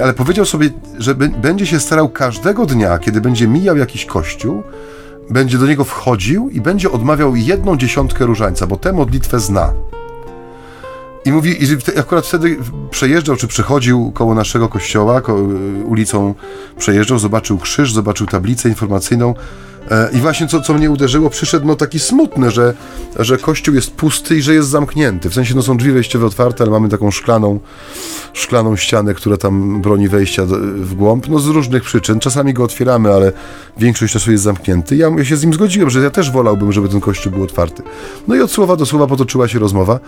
[0.03, 4.63] ale powiedział sobie, że będzie się starał każdego dnia, kiedy będzie mijał jakiś kościół,
[5.29, 9.73] będzie do niego wchodził i będzie odmawiał jedną dziesiątkę różańca, bo tę modlitwę zna.
[11.25, 12.57] I mówi, i akurat wtedy
[12.91, 15.21] przejeżdżał, czy przechodził koło naszego kościoła,
[15.85, 16.35] ulicą
[16.77, 19.33] przejeżdżał, zobaczył krzyż, zobaczył tablicę informacyjną,
[19.91, 22.73] E, I właśnie co, co mnie uderzyło, przyszedł no taki smutny, że,
[23.19, 25.29] że kościół jest pusty i że jest zamknięty.
[25.29, 27.59] W sensie no są drzwi wejściowe otwarte, ale mamy taką szklaną,
[28.33, 31.29] szklaną ścianę, która tam broni wejścia do, w głąb.
[31.29, 32.19] No z różnych przyczyn.
[32.19, 33.31] Czasami go otwieramy, ale
[33.77, 34.95] większość czasu jest zamknięty.
[34.95, 37.83] Ja, ja się z nim zgodziłem, że ja też wolałbym, żeby ten kościół był otwarty.
[38.27, 39.99] No i od słowa do słowa potoczyła się rozmowa.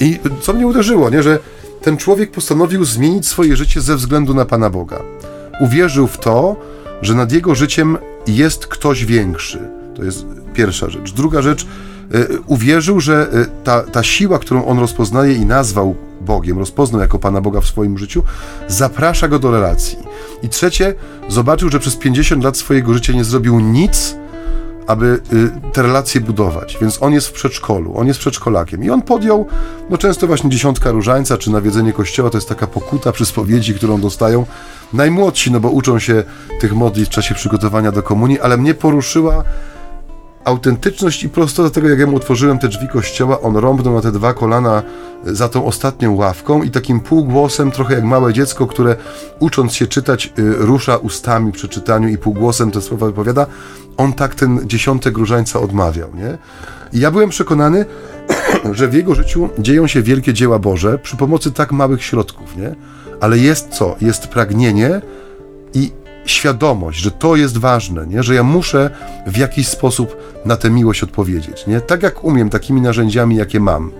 [0.00, 1.38] I co mnie uderzyło, nie, że
[1.82, 5.02] ten człowiek postanowił zmienić swoje życie ze względu na Pana Boga.
[5.60, 6.56] Uwierzył w to,
[7.02, 9.58] że nad jego życiem jest ktoś większy.
[9.96, 11.12] To jest pierwsza rzecz.
[11.12, 11.66] Druga rzecz,
[12.14, 17.18] y, uwierzył, że y, ta, ta siła, którą on rozpoznaje i nazwał Bogiem, rozpoznał jako
[17.18, 18.22] Pana Boga w swoim życiu,
[18.68, 19.98] zaprasza go do relacji.
[20.42, 20.94] I trzecie,
[21.28, 24.16] zobaczył, że przez 50 lat swojego życia nie zrobił nic,
[24.88, 26.78] aby y, te relacje budować.
[26.80, 28.84] Więc on jest w przedszkolu, on jest przedszkolakiem.
[28.84, 29.46] I on podjął,
[29.90, 34.00] no często właśnie dziesiątka różańca, czy nawiedzenie kościoła, to jest taka pokuta przy spowiedzi, którą
[34.00, 34.46] dostają
[34.92, 36.24] najmłodsi, no bo uczą się
[36.60, 39.44] tych modlitw w czasie przygotowania do komunii, ale mnie poruszyła
[40.44, 44.12] autentyczność i prostota tego, jak ja mu otworzyłem te drzwi kościoła, on rąbnął na te
[44.12, 44.82] dwa kolana
[45.24, 48.96] za tą ostatnią ławką i takim półgłosem, trochę jak małe dziecko, które
[49.38, 53.46] ucząc się czytać, y, rusza ustami przy czytaniu i półgłosem te słowa wypowiada,
[53.96, 56.38] on tak ten dziesiątek różańca odmawiał, nie?
[56.92, 57.86] I ja byłem przekonany,
[58.72, 62.74] że w jego życiu dzieją się wielkie dzieła Boże przy pomocy tak małych środków, nie?
[63.20, 63.96] Ale jest co?
[64.00, 65.00] Jest pragnienie
[65.74, 65.92] i
[66.30, 68.22] świadomość, że to jest ważne, nie?
[68.22, 68.90] że ja muszę
[69.26, 71.66] w jakiś sposób na tę miłość odpowiedzieć.
[71.66, 71.80] Nie?
[71.80, 73.92] Tak jak umiem, takimi narzędziami, jakie mam,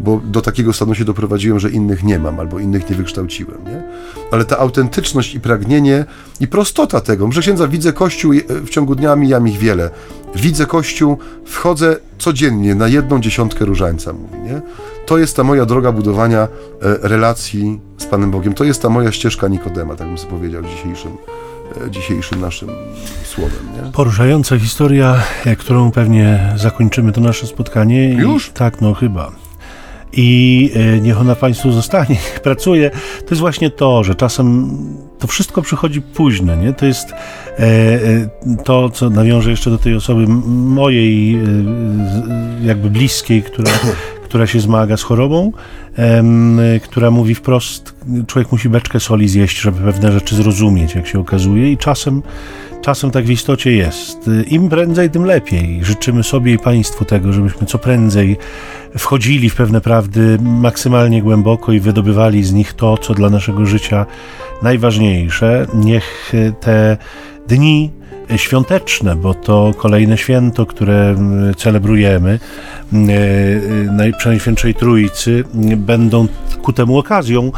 [0.00, 3.64] bo do takiego stanu się doprowadziłem, że innych nie mam albo innych nie wykształciłem.
[3.64, 3.82] Nie?
[4.30, 6.04] Ale ta autentyczność i pragnienie
[6.40, 9.90] i prostota tego, że księdza widzę Kościół, w ciągu dnia mijam ich wiele.
[10.34, 14.38] Widzę Kościół, wchodzę codziennie na jedną dziesiątkę różańca, mówi.
[14.38, 14.60] Nie?
[15.06, 16.48] To jest ta moja droga budowania e,
[17.02, 18.54] relacji z Panem Bogiem.
[18.54, 21.39] To jest ta moja ścieżka Nikodema, tak bym sobie powiedział dzisiejszym E,
[21.90, 22.68] dzisiejszym naszym
[23.24, 23.68] słowem.
[23.76, 23.92] Nie?
[23.92, 25.22] Poruszająca historia,
[25.58, 28.08] którą pewnie zakończymy to nasze spotkanie.
[28.08, 28.48] Już?
[28.48, 29.30] I, tak, no chyba.
[30.12, 32.90] I e, niech ona Państwu zostanie, pracuje.
[32.90, 34.76] To jest właśnie to, że czasem
[35.18, 36.72] to wszystko przychodzi późno, nie?
[36.72, 37.66] To jest e,
[38.64, 41.38] to, co nawiąże jeszcze do tej osoby mojej,
[42.62, 43.70] jakby bliskiej, która
[44.30, 45.52] która się zmaga z chorobą,
[46.82, 47.94] która mówi wprost,
[48.26, 52.22] człowiek musi beczkę soli zjeść, żeby pewne rzeczy zrozumieć, jak się okazuje i czasem
[52.80, 54.30] Czasem tak w istocie jest.
[54.46, 55.84] Im prędzej, tym lepiej.
[55.84, 58.36] Życzymy sobie i Państwu tego, żebyśmy co prędzej
[58.98, 64.06] wchodzili w pewne prawdy maksymalnie głęboko i wydobywali z nich to, co dla naszego życia
[64.62, 65.66] najważniejsze.
[65.74, 66.96] Niech te
[67.48, 67.90] dni
[68.36, 72.38] świąteczne, bo to kolejne święto, które mm, celebrujemy,
[72.92, 75.44] mm, e, Najprzenajświętszej Trójcy,
[75.76, 76.26] będą
[76.62, 77.52] ku temu okazją,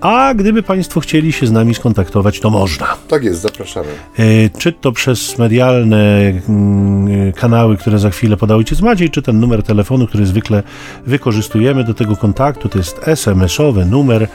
[0.00, 2.86] a gdyby Państwo chcieli się z nami skontaktować, to można.
[3.08, 3.88] Tak jest, zapraszamy.
[4.18, 4.22] E,
[4.58, 9.62] czy to przez medialne mm, kanały, które za chwilę poda Ojciec Maciej, czy ten numer
[9.62, 10.62] telefonu, który zwykle
[11.06, 14.28] wykorzystujemy do tego kontaktu, to jest SMS-owy numer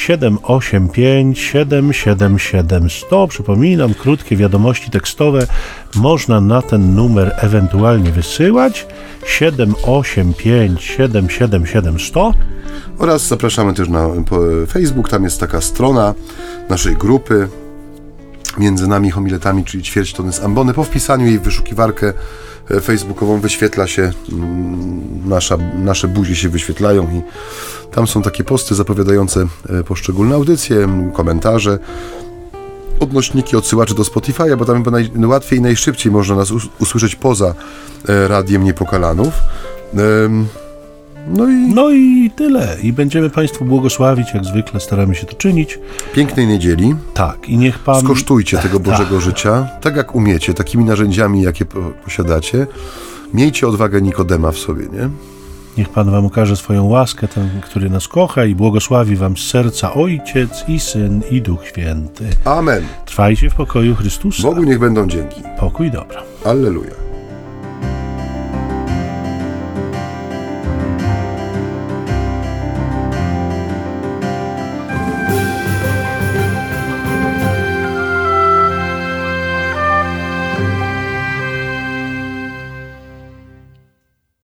[0.00, 3.28] 785 777 100.
[3.28, 5.46] Przypominam, krótkie wiadomości tekstowe
[5.94, 8.86] można na ten numer ewentualnie wysyłać
[9.26, 12.34] 785 777 100.
[12.98, 14.08] Oraz zapraszamy też na
[14.68, 16.14] Facebook, tam jest taka strona
[16.68, 17.48] naszej grupy
[18.58, 20.74] między nami homiletami, czyli ćwierć tony z ambony.
[20.74, 22.12] Po wpisaniu jej w wyszukiwarkę
[22.70, 27.22] e, facebookową wyświetla się, mm, nasza, nasze buzie się wyświetlają i
[27.90, 31.78] tam są takie posty zapowiadające e, poszczególne audycje, komentarze,
[33.00, 37.54] odnośniki, odsyłacze do Spotify'a, bo tam chyba najłatwiej i najszybciej można nas usłyszeć poza
[38.08, 39.34] e, radiem Niepokalanów.
[41.28, 41.52] No i...
[41.74, 42.76] no i tyle.
[42.82, 45.78] I będziemy Państwu błogosławić, jak zwykle staramy się to czynić.
[46.12, 46.94] Pięknej niedzieli.
[47.14, 48.00] Tak, i niech Pan...
[48.04, 49.20] Skosztujcie tego Bożego tak.
[49.20, 51.64] życia, tak jak umiecie, takimi narzędziami, jakie
[52.04, 52.66] posiadacie.
[53.34, 55.10] Miejcie odwagę Nikodema w sobie, nie?
[55.78, 59.94] Niech Pan Wam okaże swoją łaskę, ten, który nas kocha i błogosławi Wam z serca
[59.94, 62.24] Ojciec i Syn i Duch Święty.
[62.44, 62.84] Amen.
[63.06, 64.42] Trwajcie w pokoju Chrystusa.
[64.42, 65.42] Bogu niech będą dzięki.
[65.60, 66.22] Pokój dobra.
[66.44, 67.09] Alleluja.